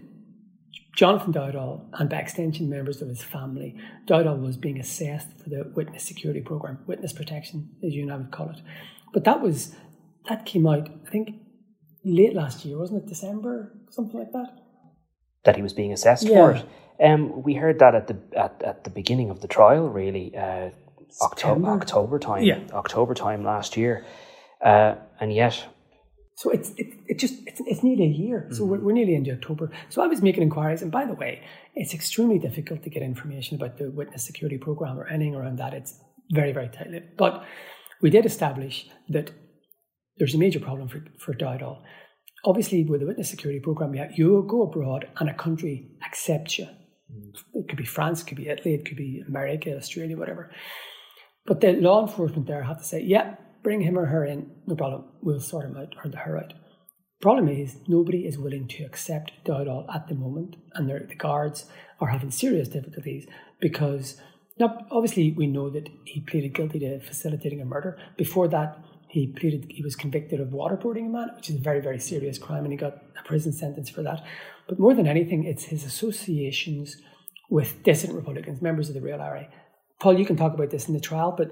Jonathan 1.00 1.32
Dowdall 1.32 1.80
and 1.94 2.10
by 2.10 2.18
extension 2.18 2.68
members 2.68 3.00
of 3.00 3.08
his 3.08 3.22
family, 3.22 3.74
Dowdall 4.06 4.38
was 4.42 4.58
being 4.58 4.78
assessed 4.78 5.28
for 5.42 5.48
the 5.48 5.72
witness 5.74 6.02
security 6.02 6.42
program, 6.42 6.80
witness 6.86 7.14
protection, 7.14 7.70
as 7.82 7.94
you 7.94 8.02
and 8.02 8.12
I 8.12 8.16
would 8.18 8.30
call 8.30 8.50
it. 8.50 8.60
But 9.14 9.24
that 9.24 9.40
was 9.40 9.74
that 10.28 10.44
came 10.44 10.66
out, 10.66 10.90
I 10.90 11.10
think, 11.10 11.36
late 12.04 12.34
last 12.34 12.66
year, 12.66 12.76
wasn't 12.76 13.04
it? 13.04 13.08
December, 13.08 13.72
something 13.88 14.18
like 14.18 14.32
that. 14.32 14.58
That 15.44 15.56
he 15.56 15.62
was 15.62 15.72
being 15.72 15.90
assessed 15.90 16.24
yeah. 16.26 16.34
for 16.34 16.52
it. 16.52 16.66
Um, 17.02 17.44
we 17.44 17.54
heard 17.54 17.78
that 17.78 17.94
at 17.94 18.06
the 18.06 18.18
at, 18.38 18.62
at 18.62 18.84
the 18.84 18.90
beginning 18.90 19.30
of 19.30 19.40
the 19.40 19.48
trial, 19.48 19.88
really, 19.88 20.36
uh, 20.36 20.68
October 21.22 21.68
October 21.68 22.18
time, 22.18 22.42
yeah. 22.42 22.58
October 22.74 23.14
time 23.14 23.42
last 23.42 23.74
year, 23.74 24.04
uh, 24.62 24.96
and 25.18 25.32
yet. 25.32 25.64
So 26.40 26.48
it's 26.48 26.70
it, 26.78 26.94
it 27.06 27.18
just 27.18 27.34
it's, 27.46 27.60
it's 27.66 27.82
nearly 27.82 28.04
a 28.04 28.16
year. 28.24 28.48
So 28.50 28.62
mm-hmm. 28.62 28.70
we're, 28.70 28.80
we're 28.80 28.92
nearly 28.92 29.14
into 29.14 29.30
October. 29.30 29.70
So 29.90 30.00
I 30.00 30.06
was 30.06 30.22
making 30.22 30.42
inquiries, 30.42 30.80
and 30.80 30.90
by 30.90 31.04
the 31.04 31.12
way, 31.12 31.42
it's 31.74 31.92
extremely 31.92 32.38
difficult 32.38 32.82
to 32.84 32.88
get 32.88 33.02
information 33.02 33.56
about 33.56 33.76
the 33.76 33.90
witness 33.90 34.24
security 34.24 34.56
program 34.56 34.98
or 34.98 35.06
anything 35.06 35.34
around 35.34 35.58
that. 35.58 35.74
It's 35.74 36.00
very 36.32 36.52
very 36.52 36.68
tightly. 36.68 37.02
But 37.18 37.44
we 38.00 38.08
did 38.08 38.24
establish 38.24 38.88
that 39.10 39.32
there's 40.16 40.34
a 40.34 40.38
major 40.38 40.60
problem 40.60 40.88
for, 40.88 41.04
for 41.18 41.34
Dowdall. 41.34 41.82
Obviously, 42.46 42.84
with 42.84 43.00
the 43.00 43.06
witness 43.06 43.28
security 43.28 43.60
program, 43.60 43.94
yeah, 43.94 44.08
you 44.14 44.42
go 44.48 44.62
abroad 44.62 45.08
and 45.18 45.28
a 45.28 45.34
country 45.34 45.90
accepts 46.06 46.58
you. 46.58 46.64
Mm. 47.12 47.34
It 47.52 47.68
could 47.68 47.76
be 47.76 47.84
France, 47.84 48.22
it 48.22 48.28
could 48.28 48.38
be 48.38 48.48
Italy, 48.48 48.74
it 48.76 48.86
could 48.86 48.96
be 48.96 49.22
America, 49.28 49.76
Australia, 49.76 50.16
whatever. 50.16 50.50
But 51.44 51.60
the 51.60 51.72
law 51.72 52.00
enforcement 52.00 52.46
there 52.46 52.62
have 52.62 52.78
to 52.78 52.84
say, 52.84 53.02
yeah, 53.02 53.34
bring 53.62 53.82
him 53.82 53.98
or 53.98 54.06
her 54.06 54.24
in, 54.24 54.50
no 54.66 54.74
problem, 54.74 55.04
we'll 55.22 55.40
sort 55.40 55.66
him 55.66 55.76
out 55.76 55.94
or 55.96 56.10
her 56.18 56.38
out. 56.38 56.54
Problem 57.20 57.48
is, 57.48 57.76
nobody 57.86 58.26
is 58.26 58.38
willing 58.38 58.66
to 58.68 58.84
accept 58.84 59.32
Dowdall 59.44 59.94
at 59.94 60.08
the 60.08 60.14
moment, 60.14 60.56
and 60.74 60.88
the 60.88 61.14
guards 61.14 61.66
are 62.00 62.08
having 62.08 62.30
serious 62.30 62.68
difficulties 62.68 63.26
because, 63.60 64.18
now, 64.58 64.86
obviously, 64.90 65.32
we 65.32 65.46
know 65.46 65.68
that 65.68 65.90
he 66.04 66.20
pleaded 66.20 66.54
guilty 66.54 66.78
to 66.78 67.00
facilitating 67.00 67.60
a 67.60 67.66
murder. 67.66 67.98
Before 68.16 68.48
that, 68.48 68.78
he 69.08 69.26
pleaded, 69.26 69.66
he 69.68 69.82
was 69.82 69.96
convicted 69.96 70.40
of 70.40 70.48
waterboarding 70.48 71.06
a 71.06 71.10
man, 71.10 71.30
which 71.36 71.50
is 71.50 71.56
a 71.56 71.60
very, 71.60 71.80
very 71.80 71.98
serious 71.98 72.38
crime, 72.38 72.64
and 72.64 72.72
he 72.72 72.78
got 72.78 73.02
a 73.18 73.22
prison 73.26 73.52
sentence 73.52 73.90
for 73.90 74.02
that. 74.02 74.24
But 74.66 74.78
more 74.78 74.94
than 74.94 75.06
anything, 75.06 75.44
it's 75.44 75.64
his 75.64 75.84
associations 75.84 76.96
with 77.50 77.82
dissident 77.82 78.16
Republicans, 78.16 78.62
members 78.62 78.88
of 78.88 78.94
the 78.94 79.00
Real 79.02 79.20
IRA. 79.20 79.48
Paul, 79.98 80.18
you 80.18 80.24
can 80.24 80.36
talk 80.36 80.54
about 80.54 80.70
this 80.70 80.88
in 80.88 80.94
the 80.94 81.00
trial, 81.00 81.34
but 81.36 81.50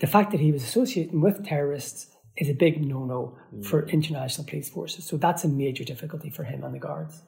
the 0.00 0.06
fact 0.06 0.30
that 0.30 0.40
he 0.40 0.52
was 0.52 0.62
associating 0.62 1.20
with 1.20 1.44
terrorists 1.44 2.08
is 2.36 2.48
a 2.48 2.54
big 2.54 2.84
no 2.84 3.04
no 3.04 3.36
mm. 3.54 3.64
for 3.64 3.88
international 3.88 4.46
police 4.46 4.68
forces. 4.68 5.04
So 5.04 5.16
that's 5.16 5.44
a 5.44 5.48
major 5.48 5.84
difficulty 5.84 6.30
for 6.30 6.44
him 6.44 6.64
and 6.64 6.74
the 6.74 6.78
guards. 6.78 7.22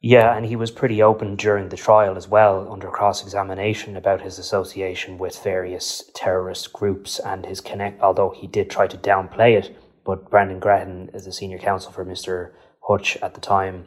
Yeah, 0.00 0.36
and 0.36 0.44
he 0.44 0.56
was 0.56 0.70
pretty 0.70 1.02
open 1.02 1.34
during 1.34 1.70
the 1.70 1.78
trial 1.78 2.18
as 2.18 2.28
well, 2.28 2.70
under 2.70 2.90
cross 2.90 3.22
examination, 3.22 3.96
about 3.96 4.20
his 4.20 4.38
association 4.38 5.16
with 5.16 5.42
various 5.42 6.10
terrorist 6.14 6.74
groups 6.74 7.18
and 7.18 7.46
his 7.46 7.62
connect. 7.62 8.02
Although 8.02 8.28
he 8.28 8.46
did 8.46 8.70
try 8.70 8.86
to 8.86 8.98
downplay 8.98 9.56
it, 9.56 9.74
but 10.04 10.28
Brendan 10.28 10.60
Grehan, 10.60 11.14
as 11.14 11.24
the 11.24 11.32
senior 11.32 11.58
counsel 11.58 11.90
for 11.90 12.04
Mr. 12.04 12.52
Hutch 12.82 13.16
at 13.22 13.32
the 13.32 13.40
time, 13.40 13.86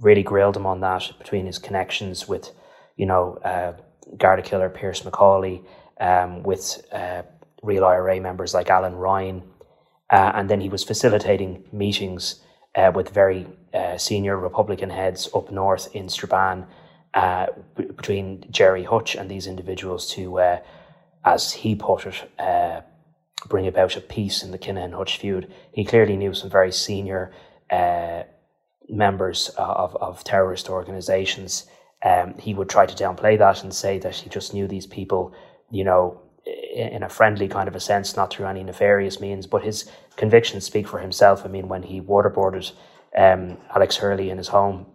really 0.00 0.24
grilled 0.24 0.56
him 0.56 0.66
on 0.66 0.80
that 0.80 1.12
between 1.16 1.46
his 1.46 1.58
connections 1.58 2.26
with, 2.26 2.50
you 2.96 3.06
know, 3.06 3.38
uh, 3.44 3.74
Garda 4.16 4.42
killer 4.42 4.68
Pearse 4.68 5.02
McAuley, 5.02 5.64
um, 6.00 6.42
with 6.42 6.84
uh, 6.92 7.22
real 7.62 7.84
IRA 7.84 8.20
members 8.20 8.54
like 8.54 8.70
Alan 8.70 8.96
Ryan, 8.96 9.42
uh, 10.10 10.32
and 10.34 10.50
then 10.50 10.60
he 10.60 10.68
was 10.68 10.84
facilitating 10.84 11.64
meetings 11.72 12.40
uh, 12.74 12.90
with 12.94 13.10
very 13.10 13.46
uh, 13.72 13.96
senior 13.96 14.36
Republican 14.36 14.90
heads 14.90 15.28
up 15.34 15.50
north 15.50 15.94
in 15.94 16.08
Strabane 16.08 16.66
uh, 17.14 17.46
b- 17.76 17.84
between 17.84 18.44
Gerry 18.50 18.84
Hutch 18.84 19.14
and 19.14 19.30
these 19.30 19.46
individuals 19.46 20.08
to, 20.10 20.38
uh, 20.38 20.60
as 21.24 21.52
he 21.52 21.74
put 21.74 22.06
it, 22.06 22.30
uh, 22.38 22.80
bring 23.48 23.66
about 23.66 23.96
a 23.96 24.00
peace 24.00 24.42
in 24.42 24.50
the 24.50 24.58
Kinahan 24.58 24.94
Hutch 24.94 25.18
feud. 25.18 25.52
He 25.72 25.84
clearly 25.84 26.16
knew 26.16 26.34
some 26.34 26.50
very 26.50 26.72
senior 26.72 27.32
members 28.88 29.48
of, 29.56 29.96
of 29.96 30.22
terrorist 30.24 30.68
organizations. 30.68 31.66
Um, 32.04 32.34
he 32.38 32.52
would 32.52 32.68
try 32.68 32.84
to 32.84 32.94
downplay 32.94 33.38
that 33.38 33.62
and 33.62 33.72
say 33.72 33.98
that 33.98 34.16
he 34.16 34.28
just 34.28 34.52
knew 34.52 34.66
these 34.66 34.86
people, 34.86 35.32
you 35.70 35.84
know, 35.84 36.20
in 36.72 37.02
a 37.02 37.08
friendly 37.08 37.48
kind 37.48 37.68
of 37.68 37.76
a 37.76 37.80
sense, 37.80 38.16
not 38.16 38.32
through 38.32 38.46
any 38.46 38.64
nefarious 38.64 39.20
means. 39.20 39.46
But 39.46 39.62
his 39.62 39.90
convictions 40.16 40.64
speak 40.64 40.88
for 40.88 40.98
himself. 40.98 41.44
I 41.44 41.48
mean, 41.48 41.68
when 41.68 41.82
he 41.82 42.00
waterboarded 42.00 42.72
um, 43.16 43.58
Alex 43.74 43.96
Hurley 43.96 44.30
in 44.30 44.38
his 44.38 44.48
home, 44.48 44.86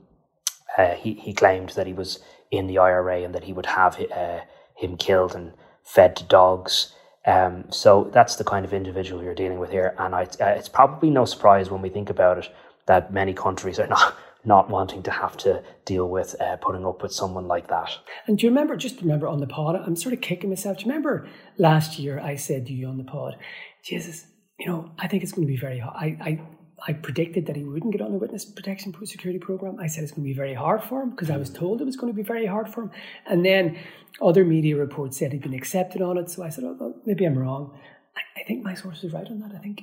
uh, 0.78 0.96
he, 0.96 1.14
he 1.14 1.34
claimed 1.34 1.70
that 1.70 1.88
he 1.88 1.94
was 1.94 2.20
in 2.52 2.68
the 2.68 2.78
IRA 2.78 3.24
and 3.24 3.34
that 3.36 3.44
he 3.44 3.54
would 3.54 3.66
have 3.66 4.00
uh, 4.12 4.42
him 4.76 4.98
killed 4.98 5.36
and 5.36 5.54
fed 5.84 6.16
to 6.18 6.24
dogs. 6.24 6.94
Um, 7.26 7.66
so 7.72 8.10
that's 8.14 8.36
the 8.36 8.44
kind 8.44 8.66
of 8.66 8.74
individual 8.74 9.24
you're 9.24 9.36
dealing 9.36 9.60
with 9.60 9.70
here, 9.70 9.94
and 9.98 10.16
I, 10.16 10.24
uh, 10.24 10.46
it's 10.46 10.70
probably 10.70 11.10
no 11.10 11.26
surprise 11.26 11.70
when 11.70 11.82
we 11.82 11.90
think 11.90 12.10
about 12.10 12.38
it 12.38 12.50
that 12.86 13.12
many 13.12 13.34
countries 13.34 13.80
are 13.80 13.88
not 13.98 14.16
not 14.48 14.70
wanting 14.70 15.04
to 15.04 15.12
have 15.12 15.38
to 15.38 15.62
deal 15.86 16.08
with 16.10 16.36
uh, 16.42 16.56
putting 16.58 16.86
up 16.86 17.04
with 17.04 17.12
someone 17.12 17.48
like 17.48 17.68
that. 17.68 17.92
And 18.26 18.38
do 18.38 18.46
you 18.46 18.50
remember? 18.50 18.76
Just 18.78 19.02
remember 19.02 19.28
on 19.28 19.40
the 19.40 19.48
pod, 19.48 19.76
I'm 19.76 19.96
sort 19.96 20.14
of 20.14 20.22
kicking 20.22 20.50
myself. 20.50 20.78
Do 20.78 20.86
you 20.86 20.90
remember 20.90 21.28
last 21.58 22.00
year 22.00 22.20
I 22.20 22.36
said 22.36 22.66
to 22.68 22.74
you 22.74 22.88
on 22.88 22.98
the 22.98 23.04
pod, 23.04 23.36
Jesus, 23.84 24.26
you 24.60 24.68
know, 24.68 24.92
I 24.98 25.08
think 25.08 25.24
it's 25.24 25.34
going 25.34 25.48
to 25.48 25.52
be 25.52 25.60
very 25.60 25.80
hard. 25.80 25.96
I, 25.96 26.18
I 26.22 26.42
I 26.86 26.94
predicted 26.94 27.48
that 27.48 27.56
he 27.56 27.64
wouldn't 27.64 27.92
get 27.92 28.02
on 28.02 28.12
the 28.12 28.20
witness 28.20 28.46
protection 28.46 28.94
security 29.04 29.40
program. 29.40 29.80
I 29.80 29.88
said 29.88 30.04
it's 30.04 30.12
going 30.12 30.24
to 30.24 30.30
be 30.30 30.38
very 30.38 30.54
hard 30.54 30.84
for 30.84 31.02
him 31.02 31.10
because 31.10 31.32
I 31.32 31.38
was 31.38 31.50
told 31.50 31.82
it 31.82 31.86
was 31.86 31.96
going 31.96 32.14
to 32.14 32.16
be 32.16 32.22
very 32.22 32.46
hard 32.46 32.70
for 32.70 32.84
him. 32.84 32.92
And 33.26 33.44
then 33.44 33.80
other 34.22 34.46
media 34.46 34.78
reports 34.78 35.18
said 35.18 35.32
he'd 35.32 35.42
been 35.42 35.56
accepted 35.56 36.04
on 36.04 36.20
it. 36.20 36.30
So 36.30 36.44
I 36.44 36.50
said, 36.50 36.66
oh, 36.66 36.78
well, 36.80 37.02
maybe 37.06 37.26
I'm 37.26 37.38
wrong. 37.38 37.80
I, 38.16 38.42
I 38.42 38.44
think 38.44 38.64
my 38.64 38.76
source 38.76 39.04
is 39.04 39.12
right 39.12 39.26
on 39.26 39.40
that. 39.40 39.54
I 39.56 39.60
think 39.60 39.82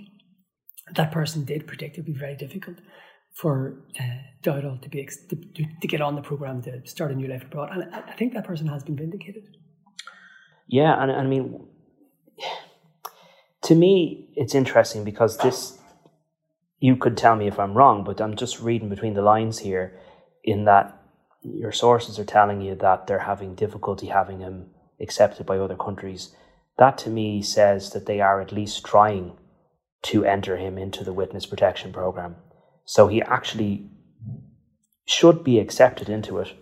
that 0.95 1.11
person 1.11 1.45
did 1.45 1.67
predict 1.67 1.95
it'd 1.95 2.07
be 2.07 2.13
very 2.13 2.37
difficult 2.37 2.77
for 3.35 3.83
uh, 4.01 4.05
Dowdall 4.43 4.81
to 4.83 4.89
be 4.89 5.09
to, 5.29 5.37
to, 5.81 5.89
get 5.89 6.01
on 6.01 6.15
the 6.15 6.23
program 6.23 6.63
to 6.63 6.87
start 6.87 7.11
a 7.11 7.15
new 7.15 7.27
life 7.27 7.43
abroad, 7.43 7.71
and 7.73 7.95
I, 7.95 8.01
I 8.09 8.13
think 8.13 8.33
that 8.35 8.45
person 8.45 8.67
has 8.69 8.83
been 8.85 8.97
vindicated. 8.97 9.57
Yeah, 10.69 11.01
and 11.03 11.11
I 11.13 11.25
mean, 11.25 11.67
to 13.63 13.75
me, 13.75 14.31
it's 14.37 14.55
interesting 14.55 15.05
because 15.05 15.37
this 15.39 15.79
you 16.79 16.97
could 16.97 17.17
tell 17.17 17.35
me 17.35 17.47
if 17.47 17.59
I'm 17.59 17.75
wrong, 17.75 18.05
but 18.05 18.21
I'm 18.21 18.37
just 18.37 18.61
reading 18.61 18.89
between 18.89 19.15
the 19.15 19.23
lines 19.23 19.59
here 19.59 19.99
in 20.43 20.65
that 20.67 21.01
your 21.43 21.73
sources 21.73 22.19
are 22.19 22.25
telling 22.25 22.61
you 22.61 22.75
that 22.77 23.07
they're 23.07 23.21
having 23.21 23.55
difficulty 23.55 24.07
having 24.09 24.41
him 24.41 24.71
accepted 25.01 25.47
by 25.47 25.59
other 25.59 25.77
countries. 25.77 26.35
That 26.79 26.99
to 26.99 27.11
me 27.11 27.43
says 27.43 27.91
that 27.91 28.07
they 28.07 28.21
are 28.21 28.41
at 28.41 28.53
least 28.53 28.85
trying 28.85 29.37
to 30.03 30.25
enter 30.25 30.57
him 30.57 30.77
into 30.77 31.05
the 31.05 31.13
witness 31.13 31.47
protection 31.47 31.93
program. 31.93 32.37
So 32.85 33.09
he 33.09 33.23
actually 33.23 33.87
should 35.07 35.45
be 35.45 35.59
accepted 35.59 36.09
into 36.09 36.39
it, 36.39 36.53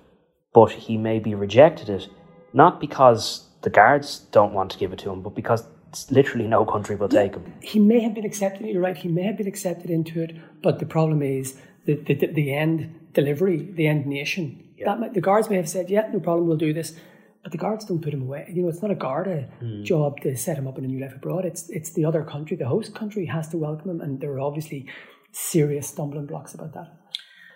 but 0.53 0.71
he 0.73 0.97
may 0.97 1.19
be 1.19 1.35
rejected 1.35 1.89
it, 1.89 2.09
not 2.53 2.81
because 2.81 3.47
the 3.63 3.71
guards 3.71 4.21
don't 4.31 4.53
want 4.53 4.71
to 4.73 4.79
give 4.79 4.93
it 4.93 4.99
to 5.01 5.11
him, 5.11 5.23
but 5.23 5.35
because 5.35 5.65
literally 6.11 6.49
no 6.49 6.65
country 6.65 6.97
will 6.97 7.09
take 7.09 7.35
him. 7.35 7.53
He 7.63 7.79
may 7.79 8.01
have 8.01 8.15
been 8.15 8.25
accepted, 8.25 8.67
you're 8.67 8.83
right, 8.83 8.97
he 8.97 9.09
may 9.09 9.23
have 9.23 9.37
been 9.37 9.47
accepted 9.47 9.91
into 9.91 10.23
it, 10.23 10.37
but 10.63 10.79
the 10.79 10.87
problem 10.87 11.23
is 11.23 11.57
the, 11.87 11.95
the, 11.95 12.15
the 12.15 12.55
end 12.55 13.11
delivery, 13.13 13.71
the 13.73 13.87
end 13.87 14.07
nation. 14.07 14.69
Yeah. 14.77 14.87
That 14.87 15.01
might, 15.01 15.15
the 15.15 15.21
guards 15.21 15.51
may 15.51 15.57
have 15.57 15.69
said, 15.69 15.91
yeah, 15.91 16.09
no 16.13 16.19
problem, 16.19 16.49
we'll 16.49 16.57
do 16.57 16.73
this. 16.73 16.95
But 17.43 17.51
the 17.51 17.59
guards 17.59 17.85
don't 17.85 18.01
put 18.01 18.15
him 18.15 18.23
away. 18.23 18.49
You 18.53 18.63
know, 18.63 18.69
it's 18.69 18.83
not 18.83 18.93
a 18.93 18.97
Garda 18.97 19.49
mm. 19.61 19.83
job 19.85 20.21
to 20.21 20.37
set 20.37 20.57
him 20.57 20.69
up 20.69 20.79
in 20.79 20.85
a 20.85 20.87
new 20.87 21.01
life 21.01 21.15
abroad. 21.15 21.45
It's 21.45 21.69
it's 21.71 21.91
the 21.91 22.05
other 22.05 22.23
country, 22.23 22.57
the 22.57 22.69
host 22.69 22.95
country 22.95 23.27
has 23.27 23.49
to 23.49 23.57
welcome 23.57 23.91
him, 23.91 24.01
and 24.01 24.21
there 24.21 24.31
are 24.31 24.41
obviously 24.41 24.87
serious 25.33 25.89
stumbling 25.89 26.27
blocks 26.27 26.55
about 26.55 26.73
that. 26.75 26.89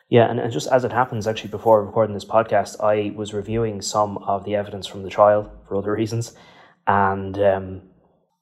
Yeah, 0.08 0.30
and, 0.30 0.38
and 0.38 0.52
just 0.52 0.68
as 0.68 0.84
it 0.84 0.92
happens, 0.92 1.26
actually, 1.26 1.50
before 1.50 1.84
recording 1.84 2.14
this 2.14 2.24
podcast, 2.24 2.82
I 2.82 3.14
was 3.16 3.34
reviewing 3.34 3.82
some 3.82 4.18
of 4.18 4.44
the 4.44 4.54
evidence 4.54 4.86
from 4.86 5.02
the 5.02 5.10
trial 5.10 5.50
for 5.66 5.76
other 5.76 5.92
reasons, 5.92 6.34
and 6.86 7.36
um, 7.38 7.82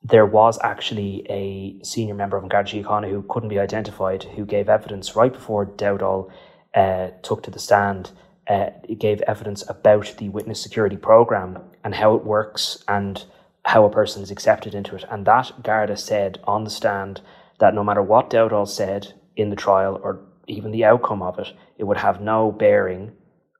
there 0.02 0.26
was 0.26 0.58
actually 0.62 1.26
a 1.30 1.82
senior 1.82 2.14
member 2.14 2.36
of 2.36 2.48
Garda 2.48 2.70
Síochána 2.70 3.08
who 3.08 3.22
couldn't 3.22 3.48
be 3.48 3.58
identified, 3.58 4.24
who 4.24 4.44
gave 4.44 4.68
evidence 4.68 5.16
right 5.16 5.32
before 5.32 5.64
Dowdall 5.64 6.30
uh, 6.74 7.08
took 7.22 7.42
to 7.44 7.50
the 7.50 7.58
stand. 7.58 8.10
Uh, 8.46 8.68
gave 8.98 9.22
evidence 9.22 9.64
about 9.70 10.14
the 10.18 10.28
witness 10.28 10.60
security 10.60 10.98
program 10.98 11.58
and 11.82 11.94
how 11.94 12.14
it 12.14 12.26
works 12.26 12.84
and 12.88 13.24
how 13.64 13.86
a 13.86 13.90
person 13.90 14.22
is 14.22 14.30
accepted 14.30 14.74
into 14.74 14.94
it. 14.94 15.02
And 15.10 15.26
that 15.26 15.62
Garda 15.62 15.96
said 15.96 16.40
on 16.44 16.64
the 16.64 16.70
stand 16.70 17.22
that 17.58 17.74
no 17.74 17.82
matter 17.82 18.02
what 18.02 18.28
Dowdall 18.28 18.68
said 18.68 19.14
in 19.36 19.50
the 19.50 19.56
trial 19.56 20.00
or 20.02 20.20
even 20.46 20.70
the 20.70 20.84
outcome 20.84 21.22
of 21.22 21.38
it, 21.38 21.52
it 21.78 21.84
would 21.84 21.96
have 21.96 22.20
no 22.20 22.52
bearing 22.52 23.12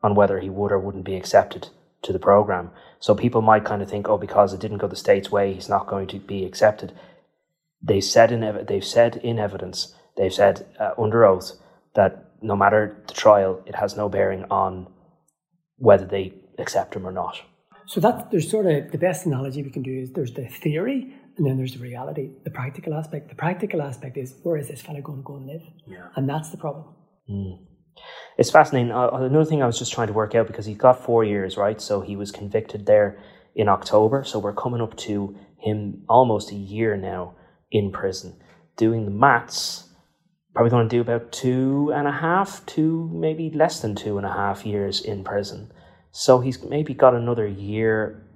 on 0.03 0.15
whether 0.15 0.39
he 0.41 0.51
would 0.51 0.73
or 0.73 0.79
wouldn't 0.79 1.05
be 1.05 1.17
accepted 1.17 1.69
to 2.03 2.13
the 2.13 2.19
program. 2.19 2.71
So 3.01 3.15
people 3.15 3.43
might 3.43 3.65
kind 3.65 3.83
of 3.83 3.91
think, 3.91 4.09
oh, 4.09 4.19
because 4.19 4.53
it 4.53 4.61
didn't 4.61 4.79
go 4.79 4.87
the 4.87 4.97
state's 4.97 5.31
way, 5.31 5.53
he's 5.55 5.69
not 5.69 5.87
going 5.87 6.07
to 6.09 6.19
be 6.19 6.45
accepted. 6.45 6.93
They 7.83 8.01
said 8.01 8.31
in 8.31 8.45
ev- 8.45 8.67
they've 8.67 8.85
said 8.85 9.17
in 9.17 9.39
evidence, 9.39 9.95
they've 10.17 10.33
said 10.33 10.67
uh, 10.79 10.93
under 10.99 11.25
oath 11.25 11.53
that 11.95 12.31
no 12.43 12.57
matter 12.57 13.03
the 13.07 13.15
trial, 13.15 13.63
it 13.67 13.75
has 13.75 13.97
no 13.97 14.09
bearing 14.09 14.45
on 14.51 14.87
whether 15.77 16.05
they 16.05 16.35
accept 16.59 16.95
him 16.95 17.07
or 17.07 17.13
not. 17.13 17.41
So 17.87 18.01
that 18.01 18.31
there's 18.31 18.51
sort 18.51 18.67
of 18.67 18.93
the 18.93 18.99
best 18.99 19.27
analogy 19.27 19.63
we 19.63 19.71
can 19.71 19.83
do 19.83 19.99
is 20.01 20.13
there's 20.13 20.33
the 20.33 20.47
theory 20.47 21.15
and 21.37 21.47
then 21.47 21.57
there's 21.57 21.75
the 21.75 21.81
reality, 21.81 22.31
the 22.45 22.51
practical 22.51 22.95
aspect. 22.95 23.29
The 23.29 23.35
practical 23.35 23.83
aspect 23.83 24.17
is 24.17 24.35
where 24.43 24.57
is 24.57 24.69
this 24.69 24.83
fellow 24.83 25.01
going 25.01 25.19
to 25.19 25.25
go 25.25 25.37
and 25.37 25.47
live? 25.47 25.63
Yeah. 25.87 26.09
And 26.17 26.29
that's 26.29 26.51
the 26.51 26.57
problem. 26.57 26.95
Mm 27.29 27.59
it's 28.37 28.51
fascinating. 28.51 28.93
Uh, 28.93 29.09
another 29.09 29.45
thing 29.45 29.63
I 29.63 29.67
was 29.67 29.79
just 29.79 29.93
trying 29.93 30.09
to 30.09 30.13
work 30.13 30.35
out 30.35 30.47
because 30.47 30.67
he 30.67 30.75
got 30.75 31.03
four 31.03 31.25
years, 31.25 31.57
right? 31.57 31.81
So 31.81 32.01
he 32.01 32.17
was 32.17 32.33
convicted 32.33 32.87
there 32.87 33.19
in 33.55 33.69
October. 33.69 34.25
So 34.25 34.39
we're 34.39 34.55
coming 34.55 34.81
up 34.81 34.97
to 34.99 35.37
him 35.59 36.03
almost 36.09 36.51
a 36.51 36.57
year 36.57 36.97
now 36.97 37.35
in 37.71 37.93
prison. 37.93 38.37
Doing 38.77 39.05
the 39.05 39.11
maths, 39.11 39.89
probably 40.53 40.71
going 40.71 40.89
to 40.89 40.97
do 40.97 41.01
about 41.01 41.31
two 41.31 41.93
and 41.95 42.09
a 42.09 42.13
half, 42.13 42.65
two, 42.67 43.09
maybe 43.13 43.51
less 43.51 43.81
than 43.81 43.95
two 43.95 44.19
and 44.19 44.27
a 44.27 44.33
half 44.33 44.67
years 44.67 45.01
in 45.01 45.23
prison. 45.23 45.73
So 46.11 46.41
he's 46.41 46.63
maybe 46.63 46.95
got 46.95 47.15
another 47.15 47.47
year 47.47 48.27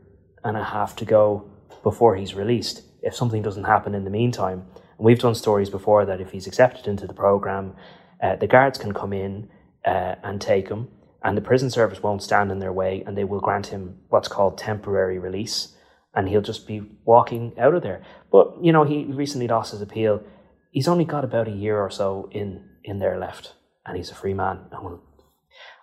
and 0.44 0.56
a 0.56 0.64
half 0.64 0.94
to 0.96 1.04
go 1.04 1.50
before 1.82 2.16
he's 2.16 2.34
released 2.34 2.82
if 3.09 3.16
something 3.16 3.42
doesn't 3.42 3.64
happen 3.64 3.94
in 3.94 4.05
the 4.05 4.11
meantime. 4.11 4.66
And 4.75 5.07
we've 5.07 5.18
done 5.18 5.35
stories 5.35 5.71
before 5.71 6.05
that 6.05 6.21
if 6.21 6.31
he's 6.31 6.47
accepted 6.47 6.87
into 6.87 7.07
the 7.07 7.14
program, 7.14 7.75
uh, 8.23 8.37
the 8.37 8.47
guards 8.47 8.79
can 8.79 8.92
come 8.92 9.12
in 9.12 9.49
uh, 9.85 10.14
and 10.23 10.40
take 10.40 10.68
him, 10.68 10.88
and 11.25 11.37
the 11.37 11.40
prison 11.40 11.71
service 11.71 12.03
won't 12.03 12.23
stand 12.23 12.53
in 12.53 12.59
their 12.59 12.73
way, 12.73 13.03
and 13.07 13.16
they 13.16 13.25
will 13.25 13.40
grant 13.40 13.68
him 13.68 13.99
what's 14.11 14.29
called 14.29 14.59
temporary 14.59 15.18
release, 15.18 15.75
and 16.14 16.29
he'll 16.29 16.42
just 16.42 16.66
be 16.66 16.83
walking 17.05 17.55
out 17.59 17.75
of 17.75 17.83
there. 17.83 18.03
But 18.31 18.62
you 18.62 18.73
know, 18.73 18.85
he 18.85 19.05
recently 19.05 19.49
lost 19.49 19.73
his 19.73 19.81
appeal. 19.81 20.23
He's 20.71 20.88
only 20.88 21.05
got 21.05 21.25
about 21.25 21.49
a 21.49 21.53
year 21.53 21.81
or 21.81 21.90
so 21.90 22.29
in 22.31 22.68
in 22.85 22.99
there 22.99 23.18
left, 23.18 23.55
and 23.87 23.97
he's 23.97 24.11
a 24.11 24.14
free 24.14 24.35
man. 24.35 24.59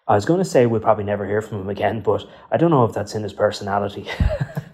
I 0.07 0.13
was 0.13 0.25
going 0.25 0.39
to 0.39 0.45
say 0.45 0.67
we'll 0.67 0.81
probably 0.81 1.03
never 1.03 1.25
hear 1.25 1.41
from 1.41 1.61
him 1.61 1.69
again, 1.69 2.01
but 2.01 2.27
I 2.51 2.57
don't 2.57 2.69
know 2.69 2.85
if 2.85 2.93
that's 2.93 3.15
in 3.15 3.23
his 3.23 3.33
personality. 3.33 4.07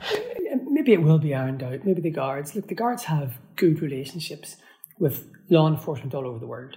Maybe 0.81 0.93
it 0.93 1.03
will 1.03 1.19
be 1.19 1.35
ironed 1.35 1.61
out. 1.61 1.85
Maybe 1.85 2.01
the 2.01 2.09
guards. 2.09 2.55
Look, 2.55 2.67
the 2.67 2.73
guards 2.73 3.03
have 3.03 3.37
good 3.55 3.83
relationships 3.83 4.55
with 4.97 5.27
law 5.47 5.67
enforcement 5.67 6.15
all 6.15 6.25
over 6.25 6.39
the 6.39 6.47
world. 6.47 6.75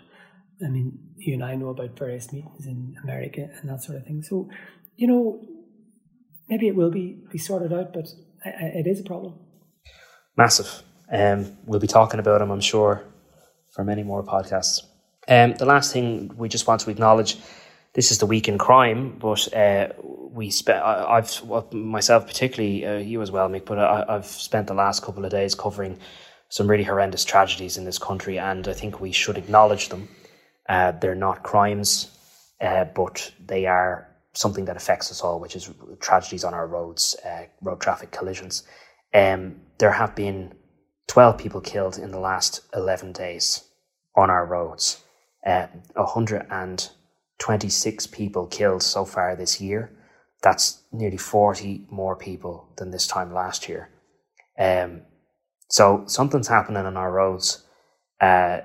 I 0.63 0.69
mean, 0.69 0.99
you 1.17 1.33
and 1.33 1.43
I 1.43 1.55
know 1.55 1.71
about 1.71 1.99
various 1.99 2.31
meetings 2.31 2.67
in 2.67 2.97
America 3.03 3.49
and 3.59 3.71
that 3.71 3.83
sort 3.83 3.97
of 3.97 4.05
thing. 4.05 4.23
So, 4.23 4.51
you 4.97 5.07
know, 5.07 5.41
maybe 6.51 6.69
it 6.69 6.77
will 6.77 6.91
be, 6.91 7.25
be 7.33 7.39
sorted 7.39 7.73
out, 7.73 7.95
but 7.95 8.09
it 8.45 8.87
is 8.87 9.01
a 9.01 9.05
problem. 9.05 9.39
Massive. 10.37 10.83
Um, 11.11 11.57
we'll 11.65 11.81
be 11.81 11.87
talking 11.87 12.21
about 12.21 12.41
them, 12.41 12.51
I'm 12.51 12.61
sure, 12.61 13.03
for 13.71 13.85
many 13.85 14.03
more 14.03 14.23
podcasts. 14.23 14.83
Um, 15.27 15.55
the 15.55 15.65
last 15.65 15.95
thing 15.95 16.31
we 16.37 16.51
just 16.51 16.67
want 16.67 16.83
to 16.83 16.91
acknowledge 16.91 17.39
this 17.95 18.11
is 18.11 18.19
the 18.19 18.27
week 18.27 18.49
in 18.49 18.59
crime, 18.59 19.17
but 19.19 19.53
uh, 19.55 19.89
we 20.03 20.51
spent. 20.51 20.83
I've 20.85 21.43
well, 21.43 21.69
myself 21.73 22.27
particularly, 22.27 22.85
uh, 22.87 22.99
you 22.99 23.23
as 23.23 23.31
well, 23.31 23.49
Mick. 23.49 23.65
But 23.65 23.79
I, 23.79 24.05
I've 24.09 24.27
spent 24.27 24.67
the 24.67 24.75
last 24.75 25.03
couple 25.03 25.25
of 25.25 25.31
days 25.31 25.55
covering 25.55 25.99
some 26.49 26.69
really 26.69 26.85
horrendous 26.85 27.25
tragedies 27.25 27.77
in 27.77 27.85
this 27.85 27.99
country, 27.99 28.39
and 28.39 28.69
I 28.69 28.73
think 28.73 29.01
we 29.01 29.13
should 29.13 29.39
acknowledge 29.39 29.89
them 29.89 30.09
uh, 30.69 30.93
they're 30.93 31.15
not 31.15 31.43
crimes, 31.43 32.11
uh, 32.61 32.85
but 32.85 33.31
they 33.45 33.67
are 33.67 34.09
something 34.33 34.65
that 34.65 34.77
affects 34.77 35.11
us 35.11 35.21
all, 35.21 35.39
which 35.39 35.55
is 35.55 35.71
tragedies 36.01 36.45
on 36.45 36.55
our 36.55 36.67
roads, 36.67 37.17
uh, 37.25 37.43
road 37.63 37.81
traffic 37.81 38.11
collisions. 38.11 38.65
Um, 39.13 39.61
there 39.79 39.93
have 39.93 40.15
been 40.15 40.55
12 41.09 41.39
people 41.39 41.61
killed 41.61 41.99
in 41.99 42.11
the 42.11 42.19
last 42.19 42.61
11 42.75 43.13
days 43.13 43.65
on 44.17 44.31
our 44.31 44.47
roads, 44.47 45.03
uh, 45.47 45.67
126 47.41 48.07
people 48.09 48.47
killed 48.47 48.83
so 48.83 49.05
far 49.05 49.37
this 49.37 49.61
year. 49.61 49.91
That's 50.43 50.83
nearly 50.93 51.17
40 51.17 51.87
more 51.91 52.17
people 52.17 52.69
than 52.77 52.91
this 52.91 53.07
time 53.07 53.33
last 53.35 53.69
year. 53.69 53.91
Um, 54.59 55.03
So 55.69 56.05
something's 56.07 56.49
happening 56.49 56.87
on 56.87 56.97
our 56.97 57.13
roads. 57.13 57.65
Uh, 58.21 58.61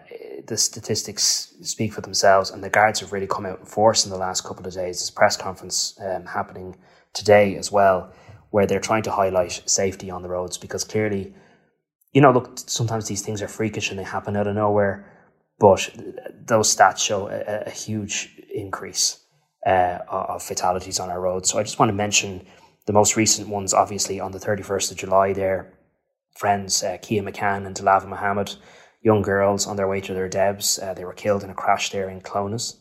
the 0.47 0.57
statistics 0.57 1.53
speak 1.63 1.93
for 1.93 2.01
themselves, 2.01 2.51
and 2.51 2.63
the 2.63 2.69
guards 2.69 2.99
have 3.01 3.11
really 3.13 3.27
come 3.27 3.45
out 3.45 3.59
in 3.59 3.65
force 3.65 4.05
in 4.05 4.11
the 4.11 4.17
last 4.17 4.43
couple 4.43 4.65
of 4.67 4.73
days. 4.73 5.09
A 5.09 5.13
press 5.13 5.37
conference 5.37 5.99
um, 6.01 6.25
happening 6.25 6.77
today 7.13 7.55
as 7.57 7.71
well, 7.71 8.13
where 8.51 8.67
they're 8.67 8.79
trying 8.79 9.03
to 9.03 9.11
highlight 9.11 9.63
safety 9.65 10.11
on 10.11 10.21
the 10.23 10.29
roads 10.29 10.57
because 10.57 10.83
clearly, 10.83 11.33
you 12.13 12.21
know, 12.21 12.31
look, 12.31 12.59
sometimes 12.59 13.07
these 13.07 13.21
things 13.23 13.41
are 13.41 13.47
freakish 13.47 13.89
and 13.91 13.99
they 13.99 14.03
happen 14.05 14.35
out 14.37 14.47
of 14.47 14.55
nowhere, 14.55 15.05
but 15.59 15.89
those 16.47 16.75
stats 16.75 16.99
show 16.99 17.29
a, 17.29 17.63
a 17.67 17.69
huge 17.71 18.37
increase 18.53 19.23
uh, 19.65 19.99
of 20.07 20.43
fatalities 20.43 20.99
on 20.99 21.09
our 21.09 21.19
roads. 21.19 21.49
So 21.49 21.59
I 21.59 21.63
just 21.63 21.79
want 21.79 21.89
to 21.89 21.95
mention 21.95 22.45
the 22.85 22.93
most 22.93 23.15
recent 23.15 23.47
ones, 23.47 23.73
obviously 23.73 24.19
on 24.19 24.31
the 24.31 24.39
31st 24.39 24.91
of 24.91 24.97
July, 24.97 25.33
there, 25.33 25.73
friends 26.35 26.83
uh, 26.83 26.97
Kia 27.01 27.21
McCann 27.21 27.65
and 27.65 27.75
Dearbhla 27.75 28.07
Mohammed, 28.07 28.55
young 29.01 29.21
girls 29.21 29.67
on 29.67 29.75
their 29.75 29.87
way 29.87 30.01
to 30.01 30.13
their 30.13 30.29
debs, 30.29 30.79
uh, 30.79 30.93
they 30.93 31.05
were 31.05 31.13
killed 31.13 31.43
in 31.43 31.49
a 31.49 31.53
crash 31.53 31.91
there 31.91 32.09
in 32.09 32.21
Clones. 32.21 32.77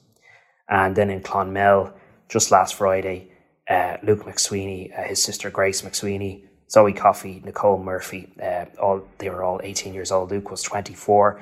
And 0.68 0.96
then 0.96 1.10
in 1.10 1.22
Clonmel, 1.22 1.92
just 2.28 2.50
last 2.50 2.74
Friday, 2.74 3.32
uh, 3.68 3.96
Luke 4.02 4.24
McSweeney, 4.24 4.98
uh, 4.98 5.02
his 5.04 5.22
sister 5.22 5.50
Grace 5.50 5.82
McSweeney, 5.82 6.44
Zoe 6.70 6.92
Coffey, 6.92 7.42
Nicole 7.44 7.82
Murphy, 7.82 8.32
uh, 8.42 8.66
all 8.80 9.06
they 9.18 9.30
were 9.30 9.42
all 9.42 9.60
18 9.62 9.94
years 9.94 10.12
old. 10.12 10.30
Luke 10.30 10.50
was 10.50 10.62
24. 10.62 11.40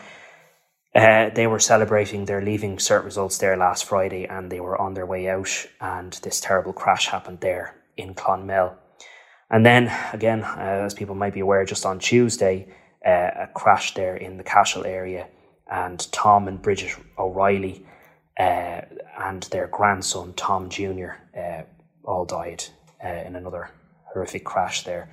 Uh, 0.97 1.29
they 1.35 1.47
were 1.47 1.59
celebrating 1.59 2.25
their 2.25 2.41
leaving 2.41 2.79
cert 2.79 3.05
results 3.05 3.37
there 3.37 3.55
last 3.55 3.85
Friday 3.85 4.25
and 4.25 4.51
they 4.51 4.61
were 4.61 4.81
on 4.81 4.95
their 4.95 5.05
way 5.05 5.29
out, 5.29 5.67
and 5.79 6.15
this 6.23 6.41
terrible 6.41 6.73
crash 6.73 7.09
happened 7.09 7.39
there 7.41 7.77
in 7.99 8.15
Clonmel. 8.15 8.75
And 9.51 9.65
then, 9.65 9.93
again, 10.15 10.43
uh, 10.43 10.85
as 10.87 10.95
people 10.95 11.15
might 11.15 11.35
be 11.35 11.41
aware, 11.41 11.67
just 11.67 11.85
on 11.85 11.99
Tuesday, 11.99 12.69
uh, 13.05 13.31
a 13.41 13.49
crash 13.55 13.93
there 13.93 14.17
in 14.17 14.39
the 14.39 14.43
Cashel 14.43 14.87
area, 14.87 15.29
and 15.71 16.11
Tom 16.13 16.49
and 16.49 16.63
Bridget 16.63 16.97
O'Reilly 17.19 17.85
uh, 18.41 18.81
and 19.19 19.43
their 19.45 19.67
grandson, 19.67 20.33
Tom 20.33 20.71
Jr., 20.71 21.11
uh, 21.39 21.63
all 22.05 22.25
died 22.25 22.65
uh, 23.05 23.09
in 23.09 23.37
another 23.37 23.71
horrific 24.13 24.45
crash 24.45 24.85
there. 24.85 25.11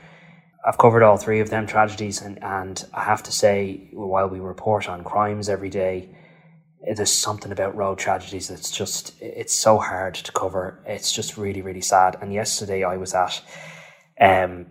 I've 0.65 0.77
covered 0.77 1.03
all 1.03 1.17
three 1.17 1.41
of 1.41 1.49
them 1.49 1.67
tragedies, 1.67 2.21
and, 2.21 2.41
and 2.41 2.85
I 2.93 3.03
have 3.03 3.23
to 3.23 3.31
say, 3.31 3.89
while 3.91 4.27
we 4.27 4.39
report 4.39 4.87
on 4.87 5.03
crimes 5.03 5.49
every 5.49 5.69
day, 5.69 6.09
there's 6.95 7.11
something 7.11 7.51
about 7.51 7.75
road 7.75 7.97
tragedies 7.97 8.47
that's 8.47 8.71
just, 8.71 9.13
it's 9.21 9.53
so 9.53 9.77
hard 9.77 10.15
to 10.15 10.31
cover. 10.31 10.79
It's 10.85 11.11
just 11.11 11.37
really, 11.37 11.61
really 11.61 11.81
sad. 11.81 12.17
And 12.21 12.33
yesterday 12.33 12.83
I 12.83 12.97
was 12.97 13.13
at 13.13 13.41
um, 14.19 14.67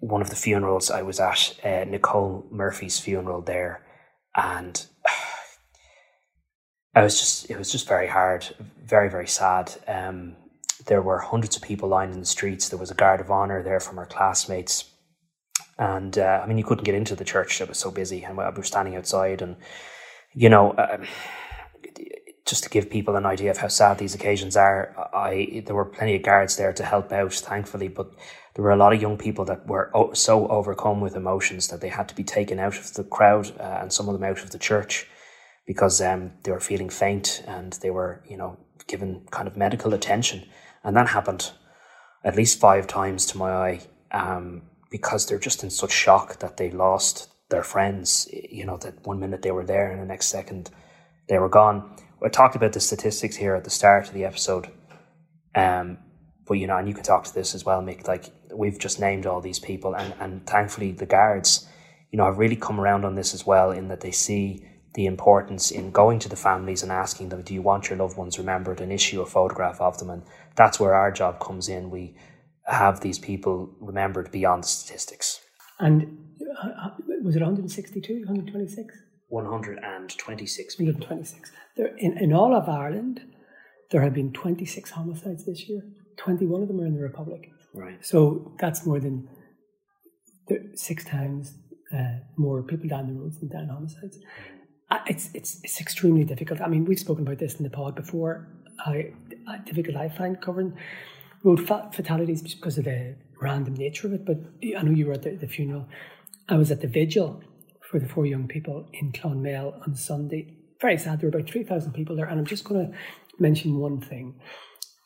one 0.00 0.22
of 0.22 0.30
the 0.30 0.36
funerals, 0.36 0.90
I 0.90 1.02
was 1.02 1.20
at 1.20 1.54
uh, 1.64 1.84
Nicole 1.84 2.46
Murphy's 2.50 2.98
funeral 2.98 3.42
there, 3.42 3.84
and 4.36 4.84
I 6.94 7.02
was 7.02 7.18
just, 7.18 7.48
it 7.48 7.56
was 7.56 7.70
just 7.70 7.88
very 7.88 8.08
hard, 8.08 8.46
very, 8.84 9.08
very 9.08 9.28
sad. 9.28 9.72
Um, 9.86 10.36
there 10.86 11.02
were 11.02 11.18
hundreds 11.18 11.56
of 11.56 11.62
people 11.62 11.88
lying 11.88 12.12
in 12.12 12.18
the 12.18 12.26
streets. 12.26 12.68
There 12.68 12.78
was 12.78 12.90
a 12.90 12.94
guard 12.94 13.20
of 13.20 13.30
honor 13.30 13.62
there 13.62 13.80
from 13.80 13.98
our 13.98 14.06
classmates. 14.06 14.91
And 15.78 16.18
uh, 16.18 16.40
I 16.42 16.46
mean, 16.46 16.58
you 16.58 16.64
couldn't 16.64 16.84
get 16.84 16.94
into 16.94 17.14
the 17.14 17.24
church; 17.24 17.60
it 17.60 17.68
was 17.68 17.78
so 17.78 17.90
busy. 17.90 18.22
And 18.22 18.36
we 18.36 18.44
were 18.44 18.62
standing 18.62 18.96
outside, 18.96 19.42
and 19.42 19.56
you 20.34 20.48
know, 20.48 20.74
um, 20.76 21.06
just 22.44 22.64
to 22.64 22.70
give 22.70 22.90
people 22.90 23.16
an 23.16 23.26
idea 23.26 23.50
of 23.50 23.58
how 23.58 23.68
sad 23.68 23.98
these 23.98 24.14
occasions 24.14 24.56
are, 24.56 24.94
I 25.14 25.62
there 25.66 25.74
were 25.74 25.84
plenty 25.84 26.16
of 26.16 26.22
guards 26.22 26.56
there 26.56 26.72
to 26.72 26.84
help 26.84 27.12
out, 27.12 27.32
thankfully. 27.32 27.88
But 27.88 28.10
there 28.54 28.64
were 28.64 28.70
a 28.70 28.76
lot 28.76 28.92
of 28.92 29.00
young 29.00 29.16
people 29.16 29.44
that 29.46 29.66
were 29.66 29.90
so 30.14 30.46
overcome 30.48 31.00
with 31.00 31.16
emotions 31.16 31.68
that 31.68 31.80
they 31.80 31.88
had 31.88 32.08
to 32.08 32.14
be 32.14 32.24
taken 32.24 32.58
out 32.58 32.76
of 32.76 32.94
the 32.94 33.04
crowd, 33.04 33.50
uh, 33.58 33.78
and 33.80 33.92
some 33.92 34.08
of 34.08 34.14
them 34.14 34.24
out 34.24 34.42
of 34.42 34.50
the 34.50 34.58
church 34.58 35.06
because 35.66 36.00
um, 36.00 36.32
they 36.42 36.50
were 36.50 36.60
feeling 36.60 36.90
faint 36.90 37.42
and 37.46 37.74
they 37.74 37.90
were, 37.90 38.22
you 38.28 38.36
know, 38.36 38.58
given 38.86 39.24
kind 39.30 39.46
of 39.46 39.56
medical 39.56 39.94
attention. 39.94 40.44
And 40.84 40.96
that 40.96 41.08
happened 41.08 41.52
at 42.24 42.36
least 42.36 42.60
five 42.60 42.86
times 42.86 43.26
to 43.26 43.38
my 43.38 43.50
eye 43.50 43.80
um, 44.10 44.62
because 44.92 45.26
they're 45.26 45.38
just 45.38 45.64
in 45.64 45.70
such 45.70 45.90
shock 45.90 46.38
that 46.38 46.58
they 46.58 46.70
lost 46.70 47.28
their 47.48 47.64
friends. 47.64 48.28
You 48.30 48.64
know, 48.66 48.76
that 48.76 49.04
one 49.04 49.18
minute 49.18 49.42
they 49.42 49.50
were 49.50 49.66
there 49.66 49.90
and 49.90 50.00
the 50.00 50.06
next 50.06 50.28
second 50.28 50.70
they 51.28 51.38
were 51.38 51.48
gone. 51.48 51.96
I 52.24 52.28
talked 52.28 52.54
about 52.54 52.72
the 52.72 52.80
statistics 52.80 53.34
here 53.34 53.56
at 53.56 53.64
the 53.64 53.70
start 53.70 54.06
of 54.06 54.14
the 54.14 54.24
episode. 54.24 54.68
Um, 55.54 55.98
but, 56.46 56.54
you 56.54 56.66
know, 56.66 56.76
and 56.76 56.86
you 56.86 56.94
can 56.94 57.02
talk 57.02 57.24
to 57.24 57.34
this 57.34 57.54
as 57.54 57.64
well, 57.64 57.82
Mick. 57.82 58.06
Like, 58.06 58.26
we've 58.54 58.78
just 58.78 59.00
named 59.00 59.26
all 59.26 59.40
these 59.40 59.58
people, 59.58 59.94
and, 59.94 60.14
and 60.20 60.46
thankfully 60.46 60.92
the 60.92 61.06
guards, 61.06 61.66
you 62.10 62.16
know, 62.16 62.24
have 62.26 62.38
really 62.38 62.56
come 62.56 62.78
around 62.80 63.04
on 63.04 63.14
this 63.14 63.34
as 63.34 63.46
well 63.46 63.70
in 63.70 63.88
that 63.88 64.00
they 64.00 64.10
see 64.10 64.64
the 64.94 65.06
importance 65.06 65.70
in 65.70 65.90
going 65.90 66.18
to 66.18 66.28
the 66.28 66.36
families 66.36 66.82
and 66.82 66.92
asking 66.92 67.30
them, 67.30 67.42
do 67.42 67.54
you 67.54 67.62
want 67.62 67.88
your 67.88 67.98
loved 67.98 68.16
ones 68.16 68.38
remembered 68.38 68.80
and 68.80 68.92
issue 68.92 69.22
a 69.22 69.26
photograph 69.26 69.80
of 69.80 69.98
them? 69.98 70.10
And 70.10 70.22
that's 70.54 70.78
where 70.78 70.94
our 70.94 71.10
job 71.10 71.40
comes 71.40 71.68
in. 71.68 71.90
We 71.90 72.14
have 72.66 73.00
these 73.00 73.18
people 73.18 73.74
remembered 73.80 74.30
beyond 74.30 74.64
statistics. 74.64 75.40
And 75.80 76.18
uh, 76.62 76.90
was 77.22 77.36
it 77.36 77.40
162, 77.40 78.24
126? 78.26 78.94
126 79.28 80.76
people. 80.76 80.94
126. 80.94 81.50
There, 81.76 81.96
in, 81.96 82.18
in 82.18 82.32
all 82.32 82.54
of 82.54 82.68
Ireland, 82.68 83.20
there 83.90 84.02
have 84.02 84.14
been 84.14 84.32
26 84.32 84.90
homicides 84.90 85.44
this 85.44 85.68
year. 85.68 85.82
21 86.18 86.62
of 86.62 86.68
them 86.68 86.80
are 86.80 86.86
in 86.86 86.94
the 86.94 87.00
Republic. 87.00 87.50
Right. 87.74 88.04
So 88.04 88.54
that's 88.60 88.86
more 88.86 89.00
than 89.00 89.28
six 90.74 91.04
times 91.04 91.54
uh, 91.94 92.18
more 92.36 92.62
people 92.62 92.88
down 92.88 93.06
the 93.06 93.14
roads 93.14 93.38
than 93.38 93.48
down 93.48 93.68
homicides 93.68 94.18
it's 95.06 95.30
it's 95.34 95.60
it's 95.62 95.80
extremely 95.80 96.24
difficult. 96.24 96.60
I 96.60 96.68
mean, 96.68 96.84
we've 96.84 96.98
spoken 96.98 97.26
about 97.26 97.38
this 97.38 97.54
in 97.56 97.64
the 97.64 97.70
pod 97.70 97.94
before. 97.94 98.48
How 98.84 98.94
difficult 99.64 99.96
I 99.96 100.08
find 100.08 100.40
covering 100.40 100.76
road 101.44 101.66
fatalities 101.66 102.42
because 102.42 102.78
of 102.78 102.84
the 102.84 103.16
random 103.40 103.74
nature 103.74 104.06
of 104.06 104.12
it. 104.14 104.24
But 104.24 104.38
I 104.78 104.82
know 104.82 104.92
you 104.92 105.06
were 105.06 105.14
at 105.14 105.22
the, 105.22 105.36
the 105.36 105.48
funeral. 105.48 105.88
I 106.48 106.56
was 106.56 106.70
at 106.70 106.80
the 106.80 106.88
vigil 106.88 107.42
for 107.90 107.98
the 107.98 108.08
four 108.08 108.26
young 108.26 108.48
people 108.48 108.88
in 108.92 109.12
Clonmel 109.12 109.74
on 109.86 109.94
Sunday. 109.94 110.56
Very 110.80 110.98
sad. 110.98 111.20
There 111.20 111.30
were 111.30 111.38
about 111.38 111.50
three 111.50 111.64
thousand 111.64 111.92
people 111.92 112.16
there, 112.16 112.26
and 112.26 112.38
I'm 112.38 112.46
just 112.46 112.64
going 112.64 112.90
to 112.90 112.98
mention 113.38 113.78
one 113.78 114.00
thing. 114.00 114.34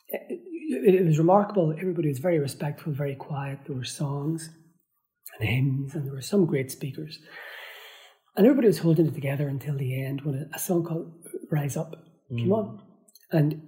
It, 0.09 0.39
it, 0.85 0.95
it 0.95 1.05
was 1.05 1.17
remarkable. 1.17 1.73
Everybody 1.77 2.09
was 2.09 2.19
very 2.19 2.39
respectful, 2.39 2.93
very 2.93 3.15
quiet. 3.15 3.59
There 3.65 3.75
were 3.75 3.83
songs 3.83 4.49
and 5.39 5.47
hymns, 5.47 5.95
and 5.95 6.05
there 6.05 6.13
were 6.13 6.21
some 6.21 6.45
great 6.45 6.71
speakers. 6.71 7.19
And 8.35 8.45
everybody 8.45 8.67
was 8.67 8.79
holding 8.79 9.07
it 9.07 9.15
together 9.15 9.47
until 9.47 9.77
the 9.77 10.03
end 10.03 10.21
when 10.21 10.35
a, 10.35 10.55
a 10.55 10.59
song 10.59 10.83
called 10.83 11.11
Rise 11.51 11.75
Up 11.75 11.95
mm. 12.31 12.37
came 12.37 12.51
on. 12.51 12.81
And 13.31 13.61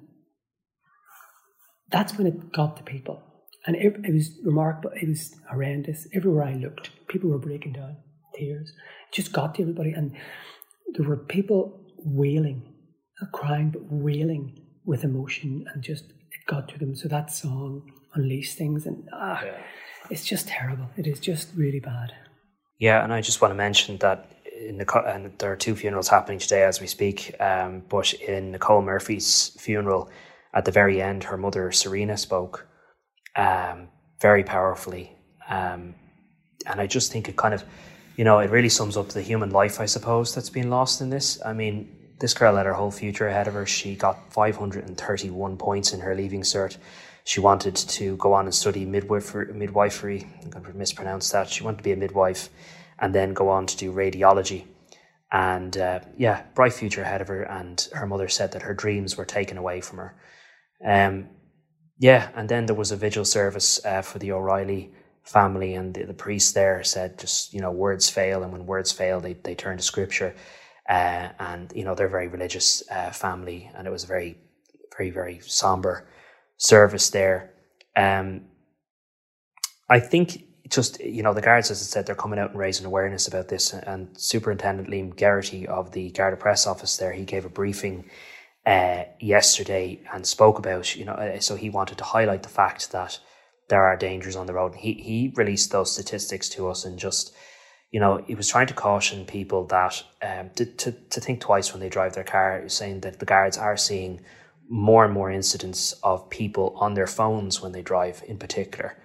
that's 1.91 2.17
when 2.17 2.27
it 2.27 2.51
got 2.51 2.77
to 2.77 2.83
people. 2.83 3.21
And 3.65 3.75
it, 3.75 3.95
it, 4.03 4.13
was 4.13 4.31
remarkable. 4.43 4.91
It 4.95 5.07
was 5.07 5.35
horrendous. 5.49 6.07
Everywhere 6.13 6.45
I 6.45 6.53
looked, 6.53 6.91
people 7.07 7.29
were 7.29 7.39
breaking 7.39 7.73
down, 7.73 7.97
tears. 8.33 8.69
It 8.69 9.13
just 9.13 9.33
got 9.33 9.55
to 9.55 9.61
everybody. 9.61 9.91
And 9.91 10.15
there 10.93 11.07
were 11.07 11.17
people 11.17 11.85
wailing, 11.97 12.73
not 13.21 13.31
crying, 13.31 13.69
but 13.71 13.81
wailing 13.91 14.65
with 14.85 15.03
emotion. 15.03 15.65
And 15.73 15.83
just, 15.83 16.05
it 16.05 16.45
got 16.47 16.69
to 16.69 16.79
them. 16.79 16.95
So 16.95 17.07
that 17.09 17.31
song 17.31 17.91
unleashed 18.13 18.57
things. 18.57 18.85
And 18.85 19.07
ah, 19.13 19.43
yeah. 19.43 19.57
it's 20.09 20.25
just 20.25 20.47
terrible. 20.47 20.89
It 20.95 21.05
is 21.05 21.19
just 21.19 21.49
really 21.55 21.79
bad. 21.79 22.13
Yeah. 22.77 23.03
And 23.03 23.13
I 23.13 23.21
just 23.21 23.41
want 23.41 23.51
to 23.51 23.55
mention 23.55 23.97
that 23.97 24.31
in 24.59 24.77
the 24.77 25.03
and 25.05 25.37
there 25.37 25.51
are 25.51 25.55
two 25.55 25.75
funerals 25.75 26.07
happening 26.07 26.39
today 26.39 26.63
as 26.63 26.79
we 26.79 26.87
speak. 26.87 27.35
Um, 27.41 27.83
but 27.89 28.13
in 28.13 28.51
Nicole 28.51 28.81
Murphy's 28.81 29.51
funeral, 29.59 30.09
at 30.53 30.65
the 30.65 30.71
very 30.71 31.01
end, 31.01 31.25
her 31.25 31.37
mother 31.37 31.71
Serena 31.71 32.17
spoke 32.17 32.67
um, 33.35 33.89
very 34.19 34.43
powerfully, 34.43 35.15
um, 35.47 35.95
and 36.65 36.81
I 36.81 36.87
just 36.87 37.11
think 37.11 37.29
it 37.29 37.35
kind 37.35 37.53
of, 37.53 37.63
you 38.15 38.23
know, 38.23 38.39
it 38.39 38.49
really 38.49 38.69
sums 38.69 38.97
up 38.97 39.09
the 39.09 39.21
human 39.21 39.51
life, 39.51 39.79
I 39.79 39.85
suppose, 39.85 40.33
that's 40.33 40.49
been 40.49 40.69
lost 40.69 41.01
in 41.01 41.09
this. 41.09 41.39
I 41.45 41.53
mean, 41.53 41.95
this 42.19 42.33
girl 42.33 42.55
had 42.57 42.65
her 42.65 42.73
whole 42.73 42.91
future 42.91 43.27
ahead 43.27 43.47
of 43.47 43.53
her. 43.53 43.65
She 43.65 43.95
got 43.95 44.33
531 44.33 45.57
points 45.57 45.93
in 45.93 46.01
her 46.01 46.13
leaving 46.15 46.41
cert. 46.41 46.77
She 47.23 47.39
wanted 47.39 47.75
to 47.75 48.17
go 48.17 48.33
on 48.33 48.45
and 48.45 48.53
study 48.53 48.85
midwifery. 48.85 49.53
midwifery. 49.53 50.27
I'm 50.43 50.49
going 50.49 50.65
to 50.65 50.73
mispronounce 50.73 51.29
that. 51.31 51.49
She 51.49 51.63
wanted 51.63 51.77
to 51.77 51.83
be 51.83 51.91
a 51.91 51.95
midwife 51.95 52.49
and 52.99 53.15
then 53.15 53.33
go 53.33 53.49
on 53.49 53.65
to 53.67 53.77
do 53.77 53.93
radiology. 53.93 54.65
And 55.31 55.77
uh, 55.77 55.99
yeah, 56.17 56.43
bright 56.55 56.73
future 56.73 57.03
ahead 57.03 57.21
of 57.21 57.27
her. 57.27 57.43
And 57.43 57.87
her 57.93 58.05
mother 58.05 58.27
said 58.27 58.51
that 58.53 58.63
her 58.63 58.73
dreams 58.73 59.15
were 59.15 59.25
taken 59.25 59.57
away 59.57 59.79
from 59.79 59.99
her. 59.99 60.15
Um, 60.85 61.29
yeah, 61.97 62.29
and 62.35 62.47
then 62.47 62.65
there 62.65 62.75
was 62.75 62.91
a 62.91 62.95
vigil 62.95 63.25
service 63.25 63.83
uh, 63.85 64.01
for 64.01 64.19
the 64.19 64.31
O'Reilly 64.31 64.91
family, 65.23 65.75
and 65.75 65.93
the, 65.93 66.05
the, 66.05 66.13
priest 66.13 66.55
there 66.55 66.81
said, 66.83 67.19
just 67.19 67.53
you 67.53 67.59
know, 67.59 67.71
words 67.71 68.09
fail, 68.09 68.41
and 68.43 68.53
when 68.53 68.65
words 68.65 68.91
fail, 68.91 69.19
they 69.19 69.33
they 69.33 69.55
turn 69.55 69.77
to 69.77 69.83
scripture. 69.83 70.33
Uh, 70.87 71.29
and 71.39 71.71
you 71.75 71.83
know, 71.83 71.93
they're 71.93 72.07
a 72.07 72.09
very 72.09 72.27
religious 72.27 72.83
uh, 72.89 73.11
family, 73.11 73.69
and 73.75 73.85
it 73.85 73.91
was 73.91 74.05
a 74.05 74.07
very, 74.07 74.37
very, 74.97 75.09
very 75.09 75.39
somber 75.43 76.07
service 76.57 77.09
there. 77.09 77.53
Um, 77.95 78.45
I 79.89 79.99
think 79.99 80.45
just 80.69 80.99
you 81.01 81.23
know 81.23 81.33
the 81.33 81.41
guards, 81.41 81.69
as 81.69 81.81
I 81.81 81.85
said, 81.85 82.05
they're 82.05 82.15
coming 82.15 82.39
out 82.39 82.51
and 82.51 82.59
raising 82.59 82.85
awareness 82.85 83.27
about 83.27 83.49
this. 83.49 83.73
And 83.73 84.17
Superintendent 84.17 84.89
Liam 84.89 85.15
Geraghty 85.15 85.67
of 85.67 85.91
the 85.91 86.11
Garda 86.11 86.37
Press 86.37 86.65
Office 86.65 86.97
there, 86.97 87.11
he 87.11 87.25
gave 87.25 87.45
a 87.45 87.49
briefing 87.49 88.05
uh, 88.69 89.03
yesterday 89.19 89.99
and 90.13 90.25
spoke 90.25 90.59
about 90.59 90.95
you 90.95 91.05
know. 91.05 91.13
Uh, 91.13 91.39
so 91.39 91.55
he 91.55 91.69
wanted 91.69 91.97
to 91.97 92.03
highlight 92.03 92.43
the 92.43 92.49
fact 92.49 92.91
that 92.91 93.19
there 93.69 93.83
are 93.83 93.97
dangers 93.97 94.35
on 94.35 94.47
the 94.47 94.53
road. 94.53 94.75
He 94.75 94.93
he 94.93 95.33
released 95.35 95.71
those 95.71 95.91
statistics 95.91 96.49
to 96.49 96.69
us 96.69 96.85
and 96.85 96.99
just 96.99 97.33
you 97.91 97.99
know 97.99 98.23
he 98.27 98.35
was 98.35 98.49
trying 98.49 98.67
to 98.67 98.73
caution 98.73 99.25
people 99.25 99.65
that 99.65 100.03
um, 100.21 100.51
to, 100.55 100.65
to 100.65 100.91
to 100.91 101.19
think 101.19 101.41
twice 101.41 101.73
when 101.73 101.81
they 101.81 101.89
drive 101.89 102.13
their 102.13 102.23
car, 102.23 102.69
saying 102.69 103.01
that 103.01 103.19
the 103.19 103.25
guards 103.25 103.57
are 103.57 103.77
seeing 103.77 104.21
more 104.69 105.03
and 105.03 105.13
more 105.13 105.31
incidents 105.31 105.93
of 106.03 106.29
people 106.29 106.75
on 106.77 106.93
their 106.93 107.07
phones 107.07 107.61
when 107.61 107.71
they 107.71 107.81
drive, 107.81 108.23
in 108.27 108.37
particular 108.37 108.95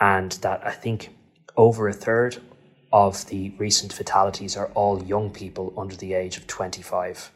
and 0.00 0.32
that 0.32 0.66
I 0.66 0.72
think 0.72 1.10
over 1.56 1.86
a 1.86 1.92
third 1.92 2.38
of 2.92 3.26
the 3.26 3.50
recent 3.58 3.92
fatalities 3.92 4.56
are 4.56 4.68
all 4.68 5.04
young 5.04 5.30
people 5.30 5.72
under 5.76 5.94
the 5.94 6.14
age 6.14 6.38
of 6.38 6.46
25. 6.46 7.30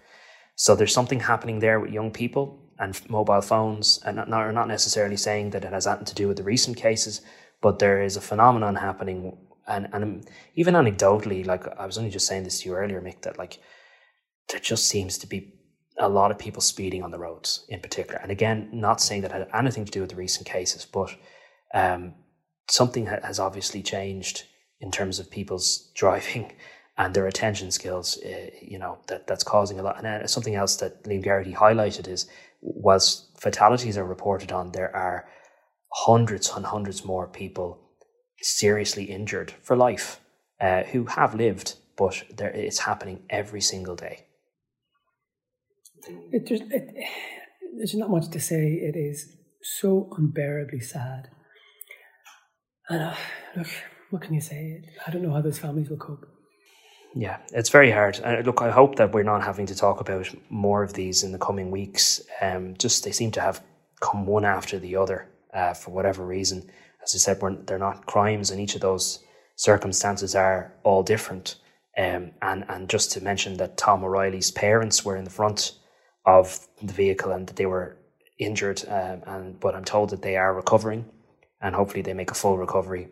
So 0.56 0.74
there's 0.74 0.94
something 0.94 1.20
happening 1.20 1.58
there 1.58 1.80
with 1.80 1.92
young 1.92 2.10
people 2.10 2.60
and 2.78 3.00
mobile 3.08 3.40
phones, 3.40 4.00
and 4.04 4.16
not, 4.16 4.28
not 4.28 4.68
necessarily 4.68 5.16
saying 5.16 5.50
that 5.50 5.64
it 5.64 5.72
has 5.72 5.86
anything 5.86 6.06
to 6.06 6.14
do 6.14 6.28
with 6.28 6.36
the 6.36 6.42
recent 6.42 6.76
cases, 6.76 7.20
but 7.60 7.78
there 7.78 8.02
is 8.02 8.16
a 8.16 8.20
phenomenon 8.20 8.74
happening. 8.74 9.38
And, 9.66 9.88
and 9.92 10.28
even 10.56 10.74
anecdotally, 10.74 11.46
like 11.46 11.66
I 11.78 11.86
was 11.86 11.98
only 11.98 12.10
just 12.10 12.26
saying 12.26 12.44
this 12.44 12.60
to 12.60 12.68
you 12.68 12.74
earlier, 12.74 13.00
Mick, 13.00 13.22
that 13.22 13.38
like 13.38 13.58
there 14.50 14.60
just 14.60 14.88
seems 14.88 15.18
to 15.18 15.26
be 15.26 15.54
a 15.98 16.08
lot 16.08 16.30
of 16.30 16.38
people 16.38 16.60
speeding 16.60 17.02
on 17.02 17.10
the 17.10 17.18
roads 17.18 17.64
in 17.68 17.80
particular. 17.80 18.20
And 18.20 18.32
again, 18.32 18.68
not 18.72 19.00
saying 19.00 19.22
that 19.22 19.32
had 19.32 19.48
anything 19.54 19.84
to 19.84 19.92
do 19.92 20.00
with 20.00 20.10
the 20.10 20.16
recent 20.16 20.46
cases, 20.46 20.84
but 20.84 21.14
um, 21.72 22.14
something 22.68 23.06
has 23.06 23.38
obviously 23.38 23.82
changed 23.82 24.44
in 24.80 24.90
terms 24.90 25.18
of 25.18 25.30
people's 25.30 25.90
driving 25.94 26.52
and 26.96 27.14
their 27.14 27.26
attention 27.26 27.70
skills. 27.70 28.18
Uh, 28.24 28.50
you 28.60 28.78
know 28.78 28.98
that 29.08 29.26
that's 29.26 29.44
causing 29.44 29.78
a 29.78 29.82
lot. 29.82 29.98
And 29.98 30.06
uh, 30.06 30.26
something 30.26 30.54
else 30.54 30.76
that 30.76 31.04
Liam 31.04 31.22
Geraghty 31.22 31.52
highlighted 31.52 32.08
is, 32.08 32.26
whilst 32.60 33.40
fatalities 33.40 33.98
are 33.98 34.04
reported 34.04 34.52
on, 34.52 34.72
there 34.72 34.94
are 34.94 35.26
hundreds 35.92 36.50
and 36.54 36.66
hundreds 36.66 37.04
more 37.04 37.26
people 37.26 37.80
seriously 38.40 39.04
injured 39.04 39.52
for 39.62 39.76
life 39.76 40.20
uh, 40.60 40.82
who 40.84 41.04
have 41.06 41.34
lived, 41.34 41.76
but 41.96 42.24
there, 42.36 42.50
it's 42.50 42.80
happening 42.80 43.22
every 43.30 43.60
single 43.60 43.96
day. 43.96 44.26
It, 46.32 46.46
there's, 46.48 46.60
it, 46.60 46.94
there's 47.76 47.94
not 47.94 48.10
much 48.10 48.28
to 48.30 48.40
say. 48.40 48.72
It 48.72 48.96
is 48.96 49.36
so 49.62 50.10
unbearably 50.18 50.80
sad 50.80 51.28
and 52.88 53.02
uh, 53.02 53.14
look, 53.56 53.66
what 54.10 54.22
can 54.22 54.34
you 54.34 54.40
say? 54.40 54.82
I 55.06 55.10
don't 55.10 55.22
know 55.22 55.32
how 55.32 55.40
those 55.40 55.58
families 55.58 55.88
will 55.88 55.96
cope. 55.96 56.26
Yeah, 57.14 57.38
it's 57.52 57.70
very 57.70 57.92
hard. 57.92 58.20
Uh, 58.24 58.42
look, 58.44 58.60
I 58.60 58.70
hope 58.70 58.96
that 58.96 59.12
we're 59.12 59.22
not 59.22 59.44
having 59.44 59.66
to 59.66 59.74
talk 59.76 60.00
about 60.00 60.28
more 60.50 60.82
of 60.82 60.94
these 60.94 61.22
in 61.22 61.30
the 61.32 61.38
coming 61.38 61.70
weeks. 61.70 62.20
Um, 62.40 62.74
just 62.76 63.04
they 63.04 63.12
seem 63.12 63.30
to 63.32 63.40
have 63.40 63.62
come 64.00 64.26
one 64.26 64.44
after 64.44 64.78
the 64.80 64.96
other 64.96 65.28
uh, 65.52 65.74
for 65.74 65.92
whatever 65.92 66.26
reason. 66.26 66.68
As 67.02 67.14
I 67.14 67.18
said, 67.18 67.66
they're 67.66 67.78
not 67.78 68.06
crimes, 68.06 68.50
and 68.50 68.60
each 68.60 68.74
of 68.74 68.80
those 68.80 69.20
circumstances 69.56 70.34
are 70.34 70.72
all 70.82 71.02
different. 71.04 71.56
Um, 71.96 72.32
and 72.42 72.64
and 72.68 72.88
just 72.90 73.12
to 73.12 73.22
mention 73.22 73.58
that 73.58 73.76
Tom 73.76 74.02
O'Reilly's 74.02 74.50
parents 74.50 75.04
were 75.04 75.16
in 75.16 75.24
the 75.24 75.30
front 75.30 75.78
of 76.26 76.66
the 76.82 76.92
vehicle 76.92 77.30
and 77.30 77.46
that 77.46 77.56
they 77.56 77.66
were 77.66 77.96
injured, 78.38 78.82
um, 78.88 79.22
and 79.26 79.60
but 79.60 79.76
I'm 79.76 79.84
told 79.84 80.10
that 80.10 80.22
they 80.22 80.36
are 80.36 80.52
recovering 80.52 81.04
and 81.60 81.74
hopefully 81.76 82.02
they 82.02 82.14
make 82.14 82.32
a 82.32 82.34
full 82.34 82.58
recovery. 82.58 83.08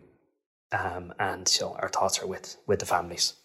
Um, 0.73 1.13
and 1.19 1.47
so 1.47 1.77
our 1.81 1.89
thoughts 1.89 2.19
are 2.21 2.27
with 2.27 2.57
with 2.67 2.79
the 2.79 2.85
families. 2.85 3.35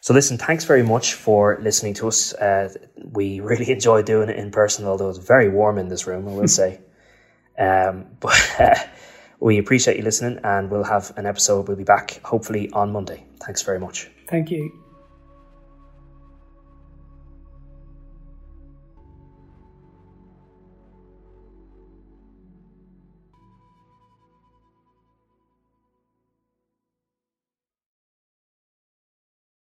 So 0.00 0.14
listen, 0.14 0.38
thanks 0.38 0.64
very 0.64 0.82
much 0.82 1.14
for 1.14 1.58
listening 1.60 1.94
to 1.94 2.08
us. 2.08 2.32
Uh, 2.34 2.72
we 2.96 3.40
really 3.40 3.70
enjoy 3.78 4.02
doing 4.02 4.28
it 4.28 4.36
in 4.36 4.50
person, 4.50 4.84
although 4.86 5.08
it's 5.10 5.18
very 5.18 5.48
warm 5.48 5.78
in 5.78 5.88
this 5.88 6.06
room, 6.06 6.28
I 6.28 6.32
will 6.32 6.48
say. 6.62 6.80
Um, 7.58 8.06
but 8.20 8.60
uh, 8.60 8.74
we 9.40 9.58
appreciate 9.58 9.96
you 9.96 10.02
listening, 10.02 10.40
and 10.44 10.70
we'll 10.70 10.84
have 10.84 11.12
an 11.16 11.26
episode. 11.26 11.68
We'll 11.68 11.76
be 11.76 11.84
back 11.84 12.20
hopefully 12.24 12.70
on 12.70 12.92
Monday. 12.92 13.24
Thanks 13.40 13.62
very 13.62 13.78
much. 13.78 14.10
Thank 14.28 14.50
you. 14.50 14.87